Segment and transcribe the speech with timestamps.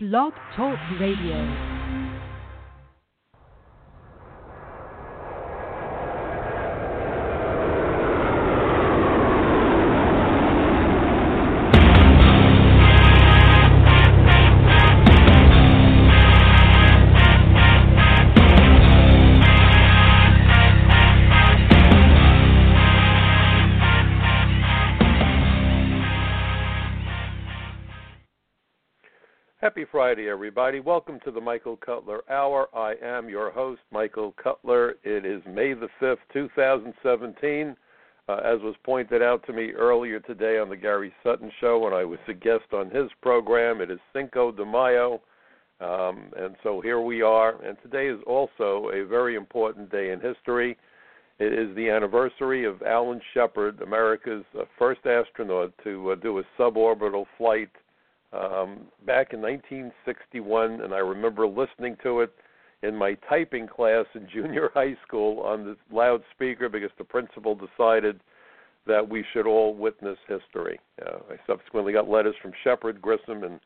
[0.00, 1.77] Blog Talk Radio.
[30.08, 30.80] Friday, everybody.
[30.80, 32.70] Welcome to the Michael Cutler Hour.
[32.74, 34.94] I am your host, Michael Cutler.
[35.04, 37.76] It is May the 5th, 2017.
[38.26, 41.92] Uh, as was pointed out to me earlier today on the Gary Sutton Show when
[41.92, 45.20] I was a guest on his program, it is Cinco de Mayo.
[45.78, 47.62] Um, and so here we are.
[47.62, 50.78] And today is also a very important day in history.
[51.38, 56.42] It is the anniversary of Alan Shepard, America's uh, first astronaut to uh, do a
[56.58, 57.68] suborbital flight
[58.32, 62.34] um, back in 1961, and I remember listening to it
[62.82, 68.20] in my typing class in junior high school on the loudspeaker because the principal decided
[68.86, 70.80] that we should all witness history.
[71.04, 73.60] Uh, I subsequently got letters from Shepard, Grissom, and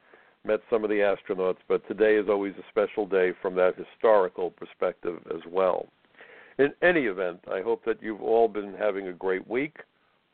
[0.44, 4.50] met some of the astronauts, but today is always a special day from that historical
[4.50, 5.86] perspective as well.
[6.58, 9.76] In any event, I hope that you've all been having a great week.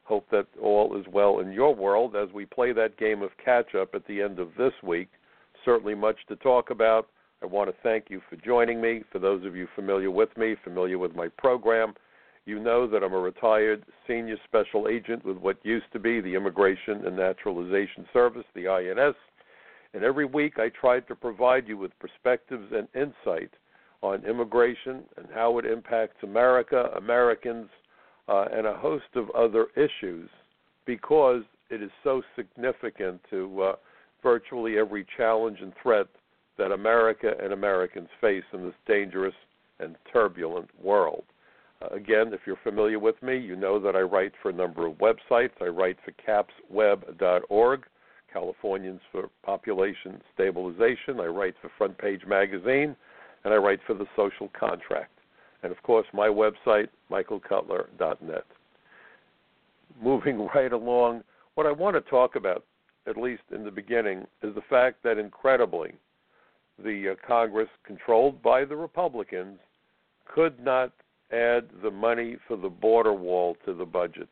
[0.08, 3.74] Hope that all is well in your world as we play that game of catch
[3.74, 5.10] up at the end of this week.
[5.66, 7.08] Certainly much to talk about.
[7.42, 9.02] I want to thank you for joining me.
[9.12, 11.92] For those of you familiar with me, familiar with my program,
[12.46, 16.34] you know that I'm a retired senior special agent with what used to be the
[16.34, 19.14] Immigration and Naturalization Service, the INS.
[19.92, 23.50] And every week I try to provide you with perspectives and insight
[24.02, 27.68] on immigration and how it impacts America, Americans,
[28.28, 30.28] uh, and a host of other issues
[30.86, 33.72] because it is so significant to uh,
[34.22, 36.06] virtually every challenge and threat
[36.56, 39.34] that America and Americans face in this dangerous
[39.80, 41.24] and turbulent world.
[41.80, 44.86] Uh, again, if you're familiar with me, you know that I write for a number
[44.86, 45.52] of websites.
[45.60, 46.12] I write for
[46.72, 47.84] capsweb.org,
[48.32, 51.20] Californians for Population Stabilization.
[51.20, 52.96] I write for Front Page Magazine,
[53.44, 55.17] and I write for The Social Contract
[55.62, 58.44] and of course my website, michaelcutler.net.
[60.02, 61.22] Moving right along,
[61.54, 62.64] what I want to talk about,
[63.06, 65.92] at least in the beginning, is the fact that incredibly,
[66.82, 69.58] the uh, Congress, controlled by the Republicans,
[70.32, 70.92] could not
[71.32, 74.28] add the money for the border wall to the budget.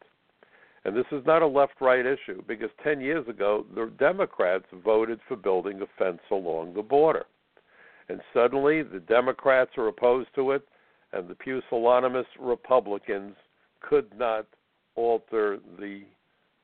[0.85, 5.19] And this is not a left right issue because 10 years ago, the Democrats voted
[5.27, 7.27] for building a fence along the border.
[8.09, 10.67] And suddenly, the Democrats are opposed to it
[11.13, 13.35] and the pusillanimous Republicans
[13.81, 14.47] could not
[14.95, 16.03] alter the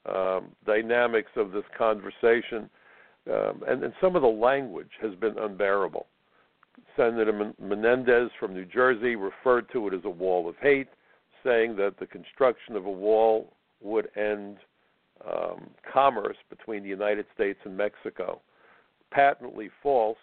[0.06, 2.69] um, dynamics of this conversation.
[3.31, 6.06] Um, and, and some of the language has been unbearable.
[6.97, 10.88] Senator Menendez from New Jersey referred to it as a wall of hate,
[11.44, 14.56] saying that the construction of a wall would end
[15.26, 18.41] um, commerce between the United States and Mexico.
[19.10, 20.19] Patently false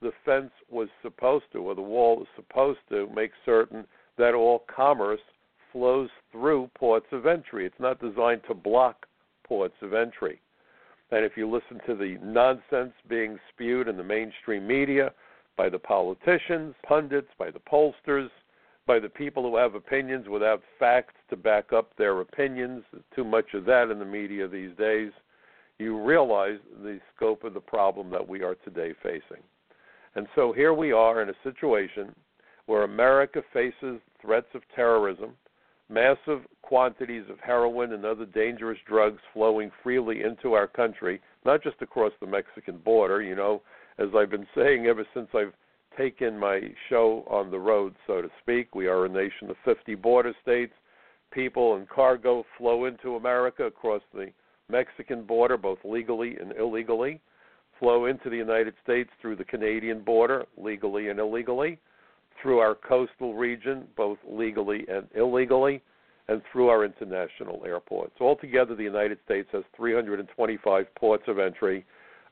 [0.00, 3.84] the fence was supposed to, or the wall was supposed to, make certain
[4.16, 5.20] that all commerce
[5.72, 7.66] flows through ports of entry.
[7.66, 9.06] It's not designed to block
[9.44, 10.40] ports of entry.
[11.10, 15.12] And if you listen to the nonsense being spewed in the mainstream media
[15.56, 18.28] by the politicians, pundits, by the pollsters,
[18.86, 22.84] by the people who have opinions without facts to back up their opinions,
[23.14, 25.12] too much of that in the media these days,
[25.78, 29.42] you realize the scope of the problem that we are today facing.
[30.18, 32.12] And so here we are in a situation
[32.66, 35.34] where America faces threats of terrorism,
[35.88, 41.76] massive quantities of heroin and other dangerous drugs flowing freely into our country, not just
[41.82, 43.22] across the Mexican border.
[43.22, 43.62] You know,
[43.98, 45.54] as I've been saying ever since I've
[45.96, 49.94] taken my show on the road, so to speak, we are a nation of 50
[49.94, 50.72] border states.
[51.30, 54.32] People and cargo flow into America across the
[54.68, 57.20] Mexican border, both legally and illegally
[57.78, 61.78] flow into the United States through the Canadian border, legally and illegally,
[62.40, 65.82] through our coastal region, both legally and illegally,
[66.28, 68.14] and through our international airports.
[68.20, 71.84] Altogether, the United States has 325 ports of entry,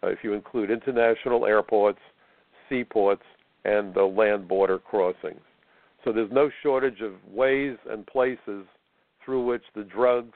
[0.03, 2.01] uh, if you include international airports,
[2.69, 3.23] seaports,
[3.65, 5.41] and the land border crossings.
[6.05, 8.65] So there's no shortage of ways and places
[9.25, 10.35] through which the drugs,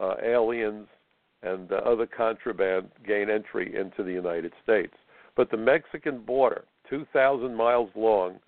[0.00, 0.88] uh, aliens,
[1.42, 4.94] and uh, other contraband gain entry into the United States.
[5.36, 8.38] But the Mexican border, 2,000 miles long,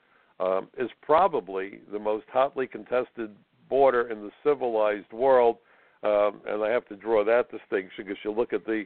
[0.41, 3.31] um, is probably the most hotly contested
[3.69, 5.57] border in the civilized world.
[6.03, 8.85] Um, and I have to draw that distinction because you look at the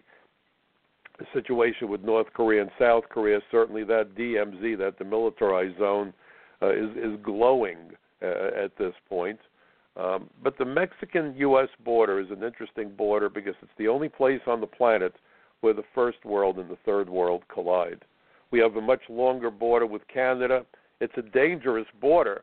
[1.18, 3.38] the situation with North Korea and South Korea.
[3.50, 6.14] Certainly, that DMZ, that demilitarized zone,
[6.62, 7.90] uh, is is glowing
[8.22, 9.38] uh, at this point.
[9.96, 11.68] Um, but the Mexican-U.S.
[11.84, 15.14] border is an interesting border because it's the only place on the planet
[15.60, 18.04] where the first world and the third world collide.
[18.50, 20.64] We have a much longer border with Canada.
[21.00, 22.42] It's a dangerous border,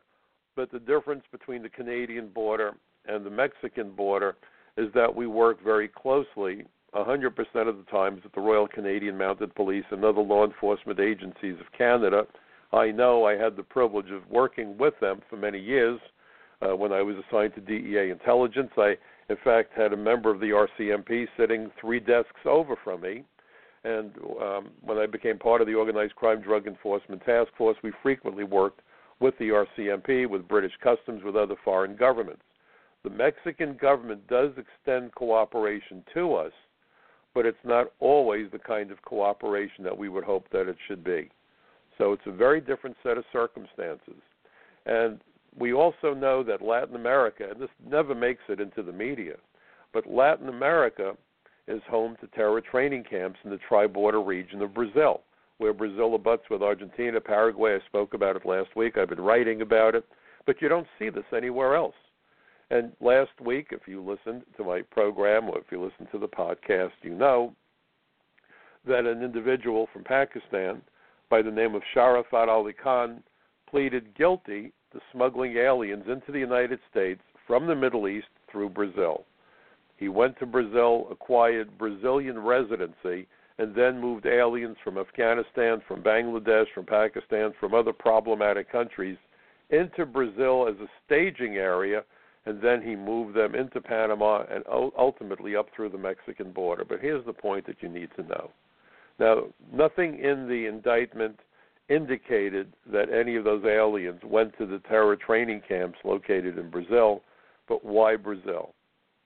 [0.54, 2.74] but the difference between the Canadian border
[3.06, 4.36] and the Mexican border
[4.76, 6.64] is that we work very closely
[6.94, 7.28] 100%
[7.68, 11.66] of the times with the Royal Canadian Mounted Police and other law enforcement agencies of
[11.76, 12.24] Canada.
[12.72, 16.00] I know I had the privilege of working with them for many years
[16.62, 18.70] uh, when I was assigned to DEA intelligence.
[18.76, 18.96] I,
[19.28, 23.24] in fact, had a member of the RCMP sitting three desks over from me.
[23.84, 24.12] And
[24.42, 28.44] um, when I became part of the Organized Crime Drug Enforcement Task Force, we frequently
[28.44, 28.82] worked
[29.20, 32.42] with the RCMP, with British Customs, with other foreign governments.
[33.04, 36.52] The Mexican government does extend cooperation to us,
[37.34, 41.02] but it's not always the kind of cooperation that we would hope that it should
[41.02, 41.30] be.
[41.96, 44.20] So it's a very different set of circumstances.
[44.84, 45.20] And
[45.58, 49.34] we also know that Latin America, and this never makes it into the media,
[49.92, 51.16] but Latin America
[51.66, 55.22] is home to terror training camps in the tri-border region of Brazil,
[55.58, 57.76] where Brazil abuts with Argentina, Paraguay.
[57.76, 58.96] I spoke about it last week.
[58.96, 60.04] I've been writing about it,
[60.46, 61.94] but you don't see this anywhere else.
[62.70, 66.28] And last week, if you listened to my program or if you listen to the
[66.28, 67.52] podcast, you know
[68.86, 70.80] that an individual from Pakistan
[71.28, 73.22] by the name of Sharafat Ali Khan
[73.70, 79.24] pleaded guilty to smuggling aliens into the United States from the Middle East through Brazil.
[79.96, 83.26] He went to Brazil, acquired Brazilian residency,
[83.58, 89.18] and then moved aliens from Afghanistan, from Bangladesh, from Pakistan, from other problematic countries
[89.68, 92.02] into Brazil as a staging area,
[92.46, 94.64] and then he moved them into Panama and
[94.98, 96.84] ultimately up through the Mexican border.
[96.84, 98.50] But here's the point that you need to know.
[99.18, 101.38] Now, nothing in the indictment
[101.90, 107.22] indicated that any of those aliens went to the terror training camps located in Brazil,
[107.68, 108.74] but why Brazil?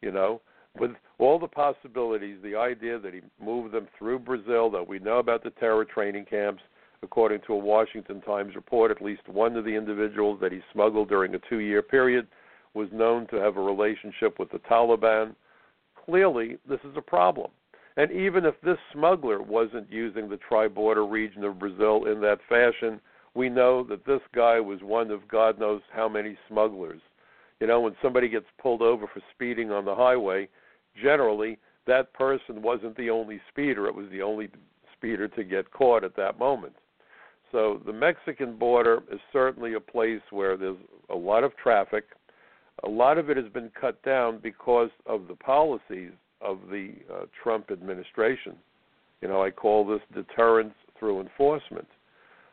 [0.00, 0.40] You know,
[0.78, 5.18] with all the possibilities, the idea that he moved them through Brazil, that we know
[5.18, 6.62] about the terror training camps,
[7.02, 11.08] according to a Washington Times report, at least one of the individuals that he smuggled
[11.08, 12.26] during a two year period
[12.72, 15.34] was known to have a relationship with the Taliban.
[16.04, 17.50] Clearly, this is a problem.
[17.96, 22.40] And even if this smuggler wasn't using the tri border region of Brazil in that
[22.48, 23.00] fashion,
[23.34, 27.00] we know that this guy was one of God knows how many smugglers.
[27.60, 30.48] You know, when somebody gets pulled over for speeding on the highway,
[31.00, 34.48] generally that person wasn't the only speeder, it was the only
[34.96, 36.74] speeder to get caught at that moment.
[37.52, 40.76] So the Mexican border is certainly a place where there's
[41.10, 42.04] a lot of traffic.
[42.82, 46.10] A lot of it has been cut down because of the policies
[46.44, 48.54] of the uh, Trump administration.
[49.20, 51.88] You know, I call this deterrence through enforcement.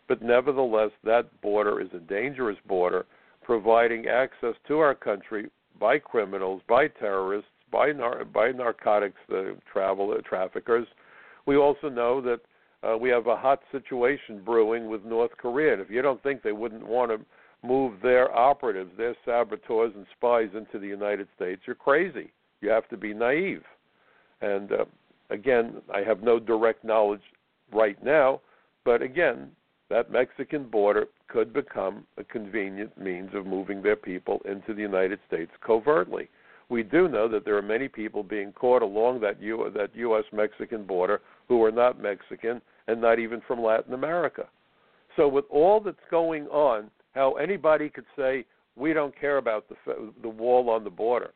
[0.07, 3.05] But nevertheless, that border is a dangerous border,
[3.43, 5.49] providing access to our country
[5.79, 10.88] by criminals, by terrorists, by nar- by narcotics uh, travel uh, traffickers.
[11.45, 12.39] We also know that
[12.83, 15.73] uh, we have a hot situation brewing with North Korea.
[15.73, 17.19] And if you don't think they wouldn't want to
[17.65, 22.31] move their operatives, their saboteurs and spies into the United States, you're crazy.
[22.61, 23.63] You have to be naive.
[24.41, 24.85] And uh,
[25.29, 27.21] again, I have no direct knowledge
[27.71, 28.41] right now,
[28.83, 29.51] but again,
[29.89, 35.19] that Mexican border could become a convenient means of moving their people into the United
[35.27, 36.29] States covertly.
[36.69, 40.24] We do know that there are many people being caught along that U- that U.S.
[40.31, 41.19] Mexican border
[41.50, 44.48] who are not Mexican and not even from Latin America.
[45.17, 48.45] So, with all that's going on, how anybody could say
[48.77, 51.31] we don't care about the the wall on the border,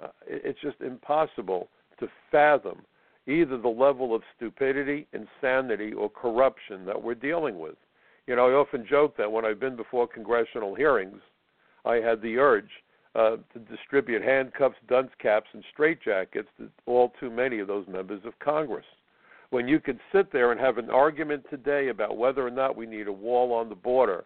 [0.00, 1.68] uh, it's just impossible
[2.02, 2.82] to fathom
[3.26, 7.76] either the level of stupidity, insanity, or corruption that we're dealing with.
[8.26, 11.20] You know, I often joke that when I've been before congressional hearings,
[11.84, 12.70] I had the urge
[13.14, 18.22] uh, to distribute handcuffs, dunce caps, and straitjackets to all too many of those members
[18.24, 18.86] of Congress.
[19.50, 22.86] When you could sit there and have an argument today about whether or not we
[22.86, 24.24] need a wall on the border,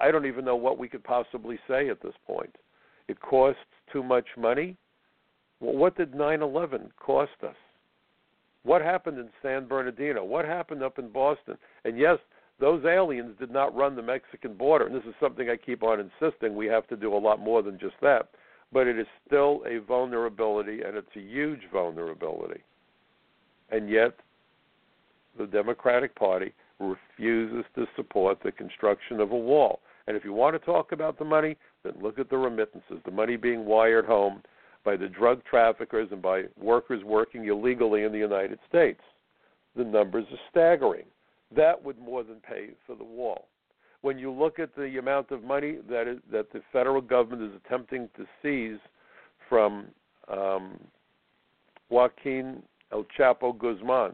[0.00, 2.54] I don't even know what we could possibly say at this point.
[3.08, 3.60] It costs
[3.92, 4.76] too much money.
[5.62, 7.56] Well, what did 9/11 cost us?
[8.64, 10.24] What happened in San Bernardino?
[10.24, 11.56] What happened up in Boston?
[11.84, 12.18] And yes,
[12.58, 16.00] those aliens did not run the Mexican border, and this is something I keep on
[16.00, 18.28] insisting we have to do a lot more than just that.
[18.72, 22.62] But it is still a vulnerability, and it's a huge vulnerability.
[23.70, 24.18] And yet,
[25.38, 29.80] the Democratic Party refuses to support the construction of a wall.
[30.08, 33.12] And if you want to talk about the money, then look at the remittances, the
[33.12, 34.42] money being wired home
[34.84, 39.00] by the drug traffickers and by workers working illegally in the United States.
[39.74, 41.06] the numbers are staggering.
[41.54, 43.48] That would more than pay for the wall.
[44.02, 47.60] When you look at the amount of money that is, that the federal government is
[47.64, 48.80] attempting to seize
[49.48, 49.86] from
[50.28, 50.78] um,
[51.88, 54.12] Joaquin El Chapo Guzman,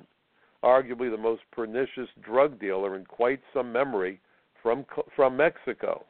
[0.62, 4.20] arguably the most pernicious drug dealer in quite some memory
[4.62, 4.84] from
[5.16, 6.04] from Mexico,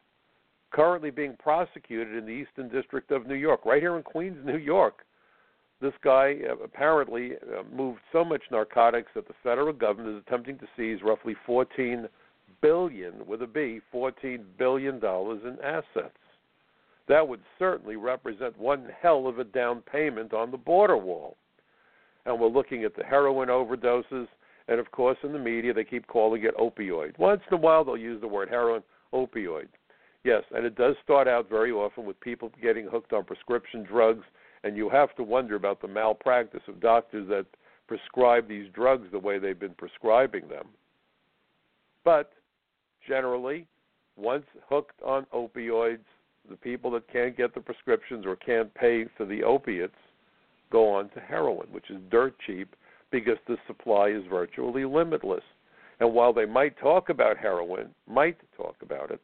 [0.71, 4.59] currently being prosecuted in the Eastern District of New York, right here in Queens, New
[4.59, 5.05] York.
[5.81, 10.59] This guy uh, apparently uh, moved so much narcotics that the federal government is attempting
[10.59, 12.09] to seize roughly 14
[12.61, 16.17] billion with a B, 14 billion dollars in assets.
[17.09, 21.37] That would certainly represent one hell of a down payment on the border wall.
[22.27, 24.27] And we're looking at the heroin overdoses,
[24.67, 27.17] and of course in the media they keep calling it opioid.
[27.19, 28.83] Once in a while they'll use the word heroin,
[29.15, 29.69] opioid.
[30.29, 34.27] Yes, and it does start out very often with people getting hooked on prescription drugs,
[34.63, 37.47] and you have to wonder about the malpractice of doctors that
[37.87, 40.67] prescribe these drugs the way they've been prescribing them.
[42.05, 42.35] But
[43.09, 43.67] generally,
[44.17, 46.05] once hooked on opioids,
[46.51, 49.97] the people that can't get the prescriptions or can't pay for the opiates
[50.71, 52.77] go on to heroin, which is dirt cheap
[53.11, 55.45] because the supply is virtually limitless.
[56.01, 59.23] And while they might talk about heroin, might talk about it,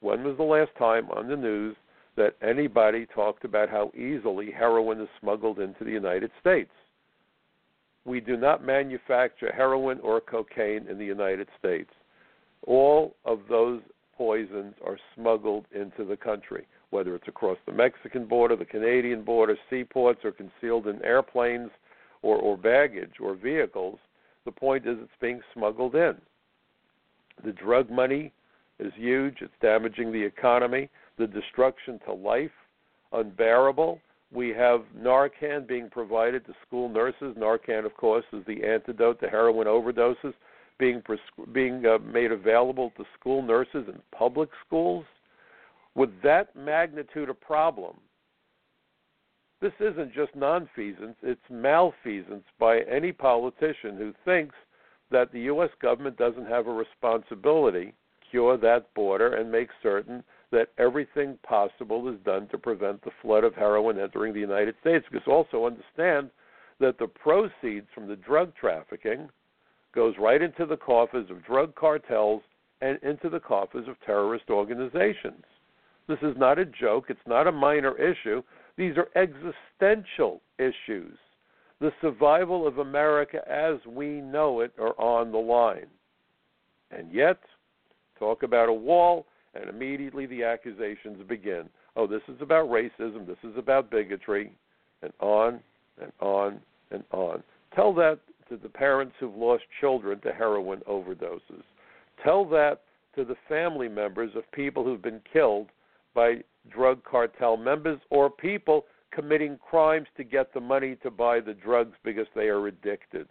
[0.00, 1.76] when was the last time on the news
[2.16, 6.70] that anybody talked about how easily heroin is smuggled into the United States?
[8.04, 11.90] We do not manufacture heroin or cocaine in the United States.
[12.66, 13.80] All of those
[14.16, 19.56] poisons are smuggled into the country, whether it's across the Mexican border, the Canadian border,
[19.68, 21.70] seaports, or concealed in airplanes
[22.22, 23.98] or, or baggage or vehicles.
[24.44, 26.16] The point is it's being smuggled in.
[27.44, 28.32] The drug money
[28.80, 32.50] is huge, it's damaging the economy, the destruction to life,
[33.12, 34.00] unbearable.
[34.32, 37.36] We have Narcan being provided to school nurses.
[37.36, 40.34] Narcan, of course, is the antidote to heroin overdoses
[40.80, 41.02] being
[41.52, 45.04] being uh, made available to school nurses in public schools
[45.94, 47.96] with that magnitude of problem
[49.60, 54.54] this isn't just nonfeasance it's malfeasance by any politician who thinks
[55.10, 57.92] that the US government doesn't have a responsibility
[58.30, 60.22] to cure that border and make certain
[60.52, 65.04] that everything possible is done to prevent the flood of heroin entering the United States
[65.10, 66.30] because also understand
[66.80, 69.28] that the proceeds from the drug trafficking
[69.94, 72.42] goes right into the coffers of drug cartels
[72.80, 75.44] and into the coffers of terrorist organizations.
[76.08, 78.42] This is not a joke, it's not a minor issue.
[78.76, 81.16] These are existential issues.
[81.80, 85.86] The survival of America as we know it are on the line.
[86.90, 87.38] And yet,
[88.20, 91.68] talk about a wall, and immediately the accusations begin.
[91.96, 94.52] Oh, this is about racism, this is about bigotry,
[95.02, 95.60] and on
[96.00, 96.60] and on
[96.92, 97.42] and on.
[97.74, 101.64] Tell that to the parents who've lost children to heroin overdoses.
[102.22, 102.82] Tell that
[103.16, 105.68] to the family members of people who've been killed
[106.14, 111.54] by drug cartel members or people committing crimes to get the money to buy the
[111.54, 113.26] drugs because they are addicted.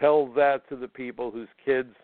[0.00, 1.94] Tell that to the people whose kids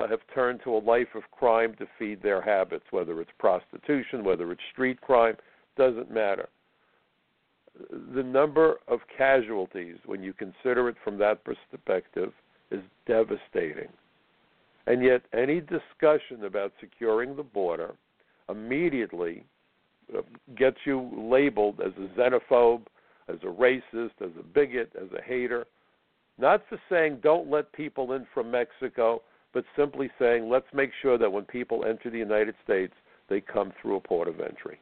[0.00, 4.24] uh, have turned to a life of crime to feed their habits, whether it's prostitution,
[4.24, 5.36] whether it's street crime,
[5.76, 6.48] doesn't matter
[8.14, 12.32] the number of casualties, when you consider it from that perspective,
[12.70, 13.88] is devastating.
[14.86, 17.94] And yet, any discussion about securing the border
[18.48, 19.44] immediately
[20.16, 20.22] uh,
[20.56, 22.82] gets you labeled as a xenophobe,
[23.28, 25.66] as a racist, as a bigot, as a hater.
[26.38, 31.18] Not for saying don't let people in from Mexico, but simply saying let's make sure
[31.18, 32.94] that when people enter the United States,
[33.28, 34.80] they come through a port of entry.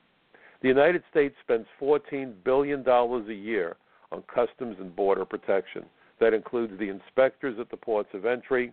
[0.62, 3.76] The United States spends $14 billion a year
[4.10, 5.84] on customs and border protection.
[6.20, 8.72] That includes the inspectors at the ports of entry.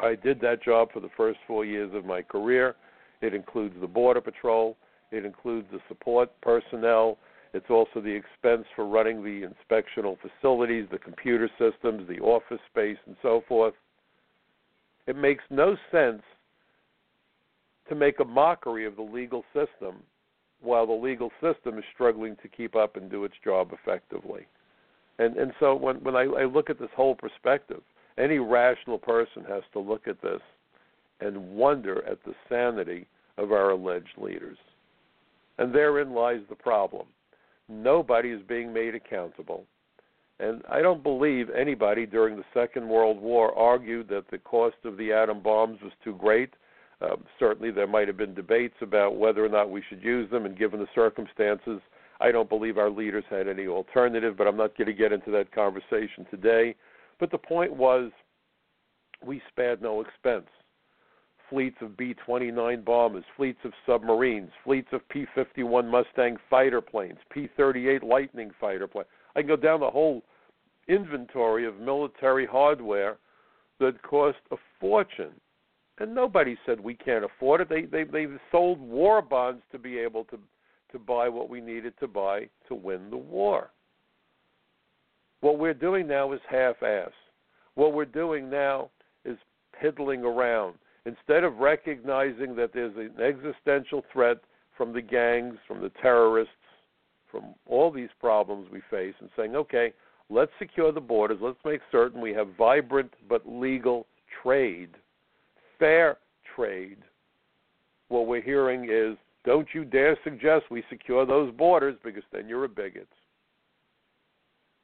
[0.00, 2.74] I did that job for the first four years of my career.
[3.20, 4.76] It includes the Border Patrol.
[5.12, 7.18] It includes the support personnel.
[7.52, 12.98] It's also the expense for running the inspectional facilities, the computer systems, the office space,
[13.06, 13.74] and so forth.
[15.06, 16.22] It makes no sense
[17.88, 20.02] to make a mockery of the legal system
[20.62, 24.46] while the legal system is struggling to keep up and do its job effectively.
[25.18, 27.82] And and so when when I, I look at this whole perspective,
[28.18, 30.40] any rational person has to look at this
[31.20, 34.58] and wonder at the sanity of our alleged leaders.
[35.58, 37.06] And therein lies the problem.
[37.68, 39.64] Nobody is being made accountable.
[40.40, 44.96] And I don't believe anybody during the Second World War argued that the cost of
[44.96, 46.54] the atom bombs was too great
[47.02, 50.44] um, certainly, there might have been debates about whether or not we should use them,
[50.44, 51.80] and given the circumstances,
[52.20, 55.30] I don't believe our leaders had any alternative, but I'm not going to get into
[55.30, 56.74] that conversation today.
[57.18, 58.10] But the point was
[59.24, 60.46] we spared no expense.
[61.48, 67.18] Fleets of B 29 bombers, fleets of submarines, fleets of P 51 Mustang fighter planes,
[67.32, 69.08] P 38 Lightning fighter planes.
[69.34, 70.22] I can go down the whole
[70.88, 73.18] inventory of military hardware
[73.78, 75.32] that cost a fortune.
[75.98, 77.68] And nobody said we can't afford it.
[77.68, 80.38] They they they sold war bonds to be able to
[80.92, 83.70] to buy what we needed to buy to win the war.
[85.40, 87.12] What we're doing now is half ass.
[87.74, 88.90] What we're doing now
[89.24, 89.38] is
[89.80, 90.74] piddling around.
[91.06, 94.38] Instead of recognizing that there's an existential threat
[94.76, 96.52] from the gangs, from the terrorists,
[97.30, 99.92] from all these problems we face, and saying, okay,
[100.30, 104.06] let's secure the borders, let's make certain we have vibrant but legal
[104.42, 104.90] trade,
[105.78, 106.16] fair
[106.54, 106.98] trade.
[108.08, 112.64] What we're hearing is, don't you dare suggest we secure those borders because then you're
[112.64, 113.08] a bigot.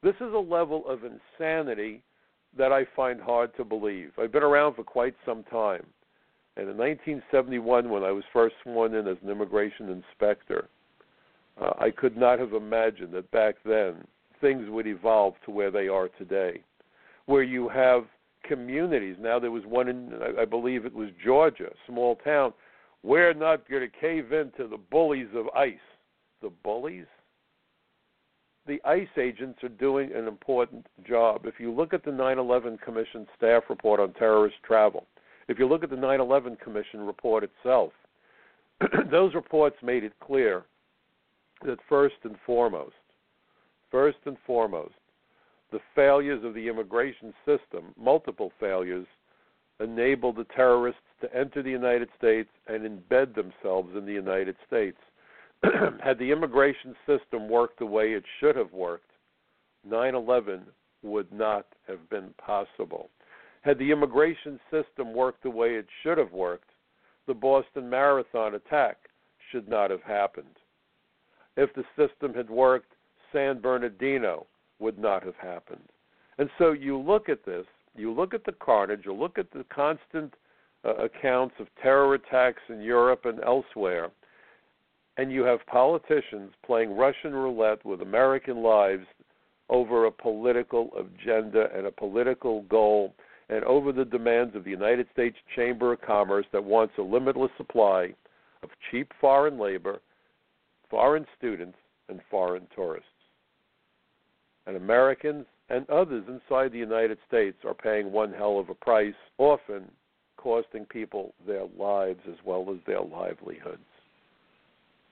[0.02, 2.02] This is a level of insanity
[2.56, 4.12] that I find hard to believe.
[4.18, 5.84] I've been around for quite some time.
[6.56, 10.68] And in 1971, when I was first sworn in as an immigration inspector,
[11.60, 14.06] uh, I could not have imagined that back then
[14.40, 16.62] things would evolve to where they are today,
[17.26, 18.04] where you have
[18.44, 19.16] communities.
[19.20, 22.52] Now, there was one in, I believe it was Georgia, small town.
[23.02, 25.74] We're not going to cave in to the bullies of ICE.
[26.42, 27.06] The bullies?
[28.66, 31.42] the ICE agents are doing an important job.
[31.44, 35.06] If you look at the 9 11 Commission staff report on terrorist travel,
[35.48, 37.92] if you look at the 9 11 Commission report itself,
[39.10, 40.64] those reports made it clear
[41.64, 42.94] that first and foremost,
[43.90, 44.94] first and foremost,
[45.72, 49.06] the failures of the immigration system, multiple failures,
[49.80, 54.98] enabled the terrorists to enter the United States and embed themselves in the United States.
[56.02, 59.10] had the immigration system worked the way it should have worked,
[59.88, 60.62] 9 11
[61.02, 63.10] would not have been possible.
[63.62, 66.70] Had the immigration system worked the way it should have worked,
[67.26, 68.96] the Boston Marathon attack
[69.50, 70.56] should not have happened.
[71.56, 72.92] If the system had worked,
[73.36, 74.46] San Bernardino
[74.78, 75.82] would not have happened.
[76.38, 79.64] And so you look at this, you look at the carnage, you look at the
[79.64, 80.32] constant
[80.86, 84.08] uh, accounts of terror attacks in Europe and elsewhere,
[85.18, 89.06] and you have politicians playing Russian roulette with American lives
[89.68, 93.14] over a political agenda and a political goal
[93.50, 97.50] and over the demands of the United States Chamber of Commerce that wants a limitless
[97.58, 98.14] supply
[98.62, 100.00] of cheap foreign labor,
[100.88, 101.76] foreign students,
[102.08, 103.08] and foreign tourists.
[104.66, 109.14] And Americans and others inside the United States are paying one hell of a price,
[109.38, 109.90] often
[110.36, 113.80] costing people their lives as well as their livelihoods.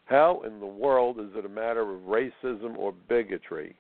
[0.06, 3.74] How in the world is it a matter of racism or bigotry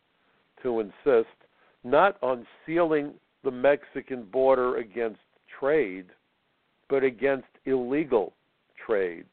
[0.62, 1.36] to insist
[1.84, 5.20] not on sealing the Mexican border against
[5.60, 6.06] trade,
[6.88, 8.32] but against illegal
[8.86, 9.26] trade?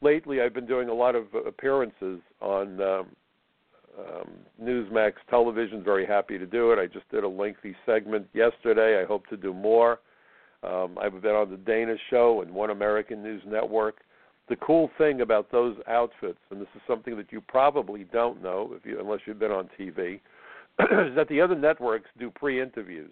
[0.00, 3.08] Lately, I've been doing a lot of appearances on um,
[3.98, 4.30] um,
[4.62, 5.82] Newsmax television.
[5.82, 6.78] Very happy to do it.
[6.78, 9.00] I just did a lengthy segment yesterday.
[9.00, 10.00] I hope to do more.
[10.62, 14.00] Um, I've been on the Dana Show and One American News Network
[14.48, 18.72] the cool thing about those outfits, and this is something that you probably don't know
[18.76, 20.20] if you unless you've been on TV,
[20.80, 23.10] is that the other networks do pre-interviews.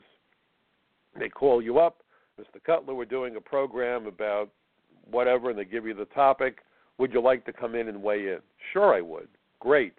[1.19, 1.99] They call you up,
[2.41, 2.63] Mr.
[2.65, 4.51] Cutler, we're doing a program about
[5.11, 6.59] whatever, and they give you the topic.
[6.99, 8.39] Would you like to come in and weigh in?
[8.73, 9.29] Sure, I would.
[9.61, 9.95] Great.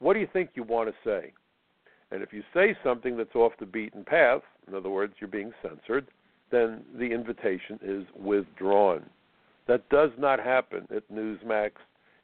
[0.00, 1.32] What do you think you want to say?
[2.10, 5.52] And if you say something that's off the beaten path, in other words, you're being
[5.62, 6.08] censored,
[6.50, 9.04] then the invitation is withdrawn.
[9.66, 11.72] That does not happen at Newsmax.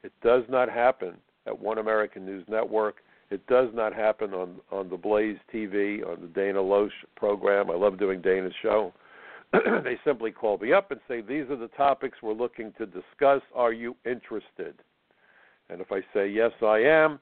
[0.03, 2.97] It does not happen at One American News Network.
[3.29, 7.69] It does not happen on on the Blaze TV on the Dana Loesch program.
[7.69, 8.93] I love doing Dana's show.
[9.83, 13.41] they simply call me up and say these are the topics we're looking to discuss.
[13.53, 14.75] Are you interested?
[15.69, 17.19] And if I say yes, I am,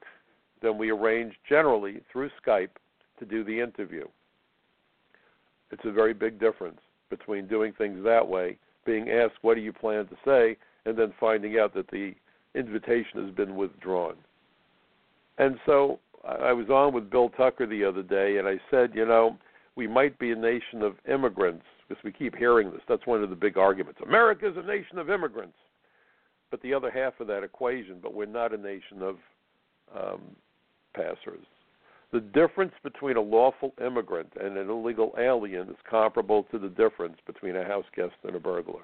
[0.62, 2.70] then we arrange generally through Skype
[3.18, 4.04] to do the interview.
[5.70, 9.72] It's a very big difference between doing things that way being asked, What do you
[9.72, 10.56] plan to say?
[10.86, 12.12] and then finding out that the
[12.54, 14.14] invitation has been withdrawn.
[15.38, 19.06] And so I was on with Bill Tucker the other day, and I said, You
[19.06, 19.38] know,
[19.76, 22.82] we might be a nation of immigrants because we keep hearing this.
[22.88, 24.00] That's one of the big arguments.
[24.06, 25.56] America is a nation of immigrants.
[26.50, 29.16] But the other half of that equation, but we're not a nation of
[29.98, 30.20] um,
[30.94, 31.44] passers.
[32.12, 37.16] The difference between a lawful immigrant and an illegal alien is comparable to the difference
[37.26, 38.82] between a house guest and a burglar.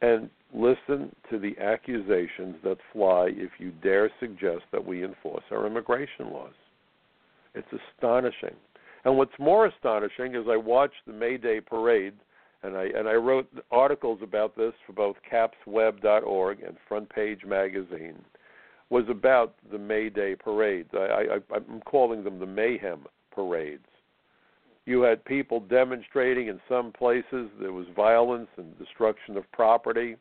[0.00, 5.66] And listen to the accusations that fly if you dare suggest that we enforce our
[5.66, 6.54] immigration laws.
[7.54, 8.56] It's astonishing.
[9.04, 12.14] And what's more astonishing is I watched the May Day parade,
[12.62, 18.16] and I and I wrote articles about this for both capsweb.org and Front Page Magazine.
[18.90, 20.90] Was about the May Day parades.
[20.92, 23.86] I, I, I'm calling them the mayhem parades.
[24.84, 27.48] You had people demonstrating in some places.
[27.60, 30.16] There was violence and destruction of property.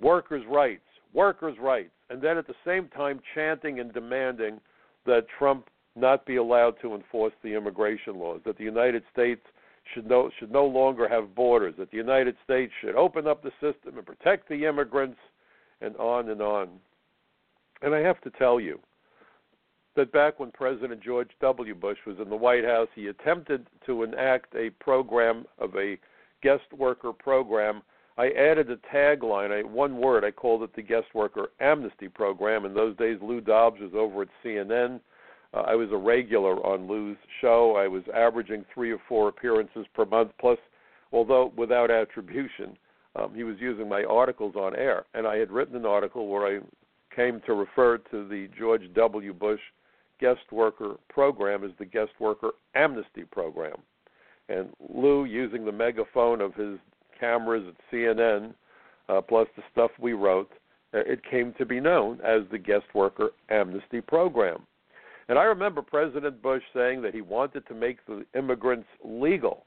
[0.00, 4.60] Workers' rights, workers' rights, and then at the same time chanting and demanding
[5.06, 9.40] that Trump not be allowed to enforce the immigration laws, that the United States
[9.94, 13.50] should no should no longer have borders, that the United States should open up the
[13.60, 15.18] system and protect the immigrants,
[15.80, 16.68] and on and on.
[17.82, 18.80] And I have to tell you
[19.96, 21.74] that back when President George W.
[21.74, 25.98] Bush was in the White House, he attempted to enact a program of a
[26.42, 27.82] guest worker program.
[28.16, 30.24] I added a tagline, I, one word.
[30.24, 32.64] I called it the guest worker amnesty program.
[32.64, 35.00] In those days, Lou Dobbs was over at CNN
[35.54, 37.76] uh, I was a regular on Lou's show.
[37.76, 40.58] I was averaging three or four appearances per month, plus,
[41.12, 42.76] although without attribution,
[43.16, 45.04] um, he was using my articles on air.
[45.12, 46.60] And I had written an article where I
[47.14, 49.32] came to refer to the George W.
[49.32, 49.60] Bush
[50.20, 53.76] guest worker program as the guest worker amnesty program.
[54.48, 56.78] And Lou, using the megaphone of his
[57.18, 58.54] cameras at CNN,
[59.08, 60.50] uh, plus the stuff we wrote,
[60.94, 64.66] uh, it came to be known as the guest worker amnesty program.
[65.28, 69.64] And I remember President Bush saying that he wanted to make the immigrants legal.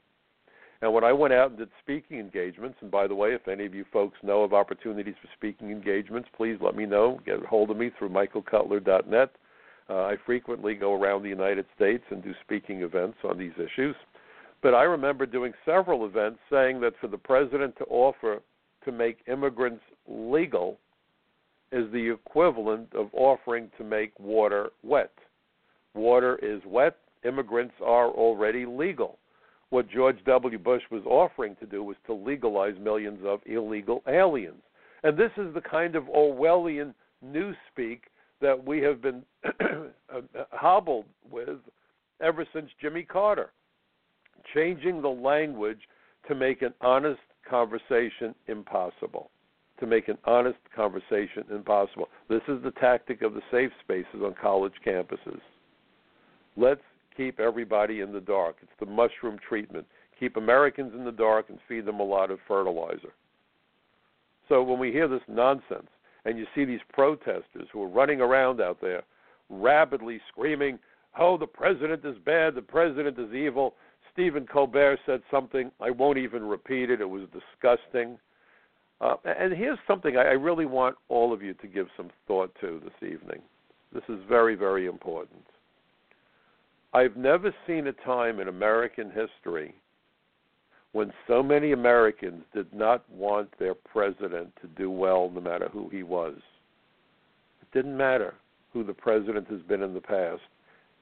[0.82, 3.64] And when I went out and did speaking engagements, and by the way, if any
[3.64, 7.18] of you folks know of opportunities for speaking engagements, please let me know.
[7.24, 9.30] Get a hold of me through michaelcutler.net.
[9.88, 13.96] Uh, I frequently go around the United States and do speaking events on these issues.
[14.62, 18.40] But I remember doing several events saying that for the president to offer
[18.84, 20.78] to make immigrants legal
[21.72, 25.12] is the equivalent of offering to make water wet.
[25.94, 26.96] Water is wet.
[27.24, 29.18] Immigrants are already legal.
[29.70, 30.58] What George W.
[30.58, 34.62] Bush was offering to do was to legalize millions of illegal aliens.
[35.02, 38.00] And this is the kind of Orwellian newspeak
[38.40, 39.64] that we have been uh,
[40.14, 41.58] uh, hobbled with
[42.20, 43.52] ever since Jimmy Carter.
[44.54, 45.80] Changing the language
[46.28, 49.30] to make an honest conversation impossible.
[49.80, 52.08] To make an honest conversation impossible.
[52.28, 55.40] This is the tactic of the safe spaces on college campuses.
[56.56, 56.80] Let's
[57.16, 58.56] keep everybody in the dark.
[58.62, 59.86] It's the mushroom treatment.
[60.18, 63.12] Keep Americans in the dark and feed them a lot of fertilizer.
[64.48, 65.88] So when we hear this nonsense
[66.24, 69.02] and you see these protesters who are running around out there
[69.50, 70.78] rapidly screaming,
[71.18, 73.74] oh, the president is bad, the president is evil.
[74.12, 78.18] Stephen Colbert said something, I won't even repeat it, it was disgusting.
[79.00, 82.54] Uh, and here's something I, I really want all of you to give some thought
[82.62, 83.42] to this evening.
[83.92, 85.44] This is very, very important.
[86.96, 89.74] I've never seen a time in American history
[90.92, 95.90] when so many Americans did not want their president to do well no matter who
[95.90, 96.36] he was.
[97.60, 98.32] It didn't matter
[98.72, 100.40] who the president has been in the past.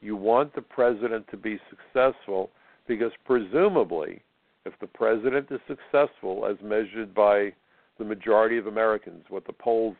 [0.00, 2.50] You want the president to be successful
[2.88, 4.20] because presumably
[4.64, 7.52] if the president is successful as measured by
[7.98, 9.94] the majority of Americans, what the polls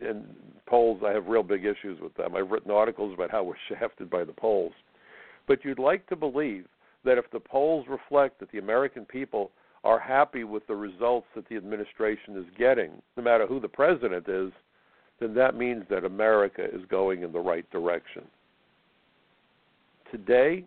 [0.00, 0.24] and
[0.64, 2.34] polls I have real big issues with them.
[2.34, 4.72] I've written articles about how we're shafted by the polls.
[5.46, 6.66] But you'd like to believe
[7.04, 9.50] that if the polls reflect that the American people
[9.84, 14.26] are happy with the results that the administration is getting, no matter who the president
[14.28, 14.50] is,
[15.20, 18.24] then that means that America is going in the right direction.
[20.10, 20.64] Today,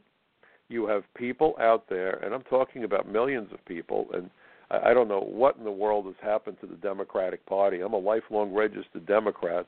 [0.70, 4.30] you have people out there, and I'm talking about millions of people, and
[4.70, 7.82] I don't know what in the world has happened to the Democratic Party.
[7.82, 9.66] I'm a lifelong registered Democrat.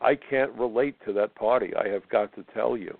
[0.00, 2.96] I can't relate to that party, I have got to tell you.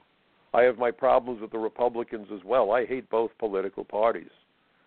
[0.56, 2.72] I have my problems with the Republicans as well.
[2.72, 4.30] I hate both political parties.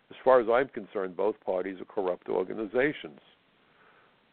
[0.09, 3.19] As far as I'm concerned, both parties are corrupt organizations.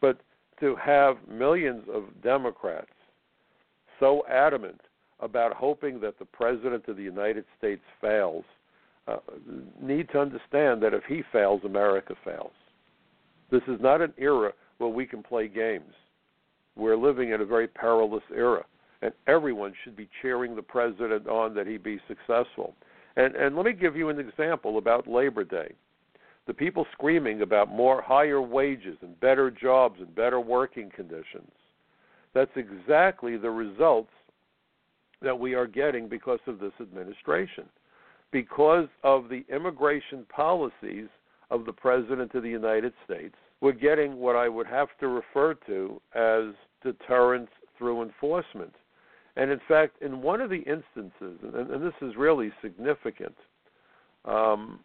[0.01, 0.19] But
[0.61, 2.89] to have millions of Democrats
[3.99, 4.81] so adamant
[5.19, 8.43] about hoping that the President of the United States fails
[9.07, 9.17] uh,
[9.79, 12.51] need to understand that if he fails, America fails.
[13.51, 15.93] This is not an era where we can play games.
[16.75, 18.65] We're living in a very perilous era
[19.01, 22.75] and everyone should be cheering the president on that he be successful.
[23.15, 25.73] And and let me give you an example about Labor Day.
[26.45, 31.51] The people screaming about more higher wages and better jobs and better working conditions.
[32.33, 34.11] That's exactly the results
[35.21, 37.65] that we are getting because of this administration.
[38.31, 41.07] Because of the immigration policies
[41.49, 45.53] of the President of the United States, we're getting what I would have to refer
[45.65, 48.73] to as deterrence through enforcement.
[49.37, 53.35] And in fact, in one of the instances, and, and this is really significant,
[54.25, 54.79] um,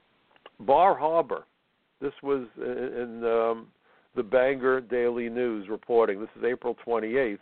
[0.60, 1.44] Bar Harbor,
[2.02, 3.68] this was in um,
[4.14, 7.38] the Bangor Daily News reporting, this is April 28th,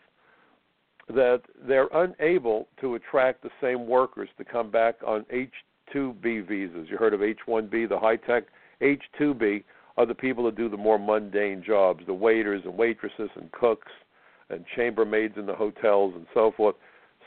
[1.09, 6.87] that they're unable to attract the same workers to come back on H2B visas.
[6.89, 8.45] You heard of H1B, the high tech?
[8.81, 9.65] H2B
[9.97, 13.91] are the people that do the more mundane jobs, the waiters and waitresses and cooks
[14.49, 16.77] and chambermaids in the hotels and so forth.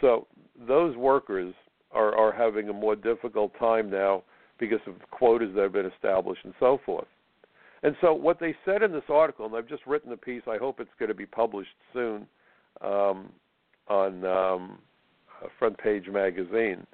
[0.04, 0.28] So
[0.68, 1.54] those workers
[1.94, 4.24] are, are having a more difficult time now
[4.60, 7.08] because of quotas that have been established and so forth.
[7.84, 10.58] And so what they said in this article, and I've just written a piece, I
[10.58, 12.28] hope it's going to be published soon
[12.82, 13.30] um,
[13.88, 14.78] on um,
[15.58, 16.86] Front Page Magazine.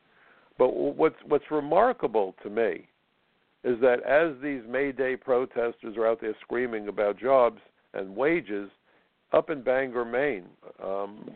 [0.59, 2.87] But what's what's remarkable to me
[3.63, 7.59] is that as these May Day protesters are out there screaming about jobs
[7.93, 8.69] and wages,
[9.31, 10.45] up in Bangor, Maine,
[10.83, 11.29] um,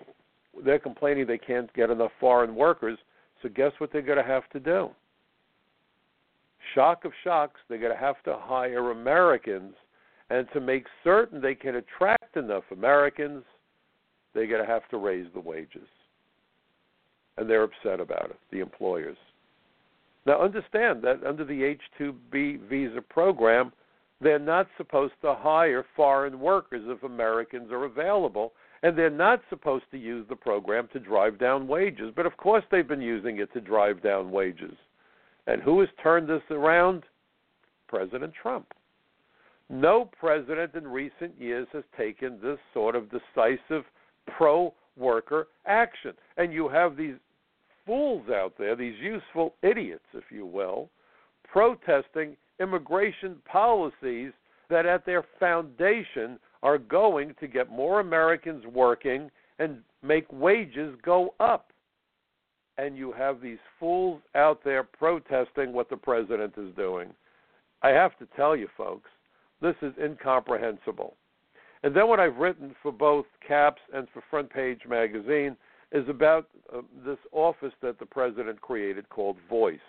[0.63, 2.97] they're complaining they can't get enough foreign workers.
[3.41, 4.89] So guess what they're going to have to do?
[6.75, 9.73] Shock of shocks, they're going to have to hire Americans,
[10.29, 13.43] and to make certain they can attract enough Americans,
[14.33, 15.87] they're going to have to raise the wages.
[17.37, 19.17] And they're upset about it, the employers.
[20.25, 23.73] Now, understand that under the H 2B visa program,
[24.21, 29.85] they're not supposed to hire foreign workers if Americans are available, and they're not supposed
[29.91, 32.11] to use the program to drive down wages.
[32.15, 34.75] But of course, they've been using it to drive down wages.
[35.47, 37.03] And who has turned this around?
[37.87, 38.67] President Trump.
[39.69, 43.85] No president in recent years has taken this sort of decisive
[44.27, 46.13] pro worker action.
[46.37, 47.15] And you have these
[47.85, 50.89] fools out there, these useful idiots, if you will,
[51.49, 54.33] protesting immigration policies
[54.69, 61.35] that at their foundation are going to get more Americans working and make wages go
[61.39, 61.71] up.
[62.77, 67.09] And you have these fools out there protesting what the president is doing.
[67.83, 69.09] I have to tell you, folks,
[69.61, 71.15] this is incomprehensible.
[71.83, 75.57] And then what I've written for both CAPS and for Front Page Magazine
[75.91, 79.79] is about uh, this office that the president created called Voice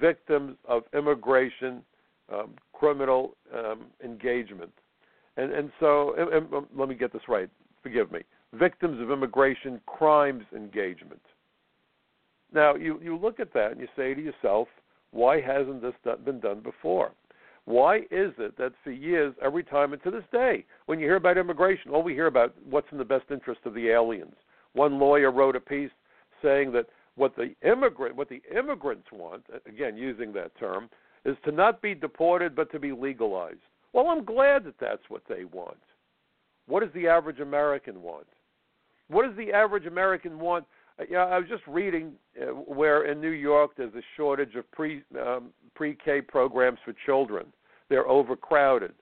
[0.00, 1.82] Victims of Immigration
[2.32, 4.72] um, Criminal um, Engagement.
[5.36, 7.48] And, and so, and, and, um, let me get this right,
[7.82, 8.20] forgive me
[8.54, 11.20] Victims of Immigration Crimes Engagement.
[12.52, 14.68] Now, you, you look at that and you say to yourself,
[15.10, 15.94] why hasn't this
[16.24, 17.12] been done before?
[17.64, 21.16] Why is it that for years, every time, and to this day, when you hear
[21.16, 24.36] about immigration, all we hear about what's in the best interest of the aliens?
[24.72, 25.90] One lawyer wrote a piece
[26.42, 30.88] saying that what the immigrant what the immigrants want, again using that term,
[31.24, 33.58] is to not be deported but to be legalized.
[33.96, 35.78] Well, I'm glad that that's what they want.
[36.66, 38.26] What does the average American want?
[39.08, 40.66] What does the average American want?
[41.00, 44.70] Uh, yeah, I was just reading uh, where in New York there's a shortage of
[44.70, 47.46] pre um, pre-K programs for children.
[47.88, 48.92] They're overcrowded,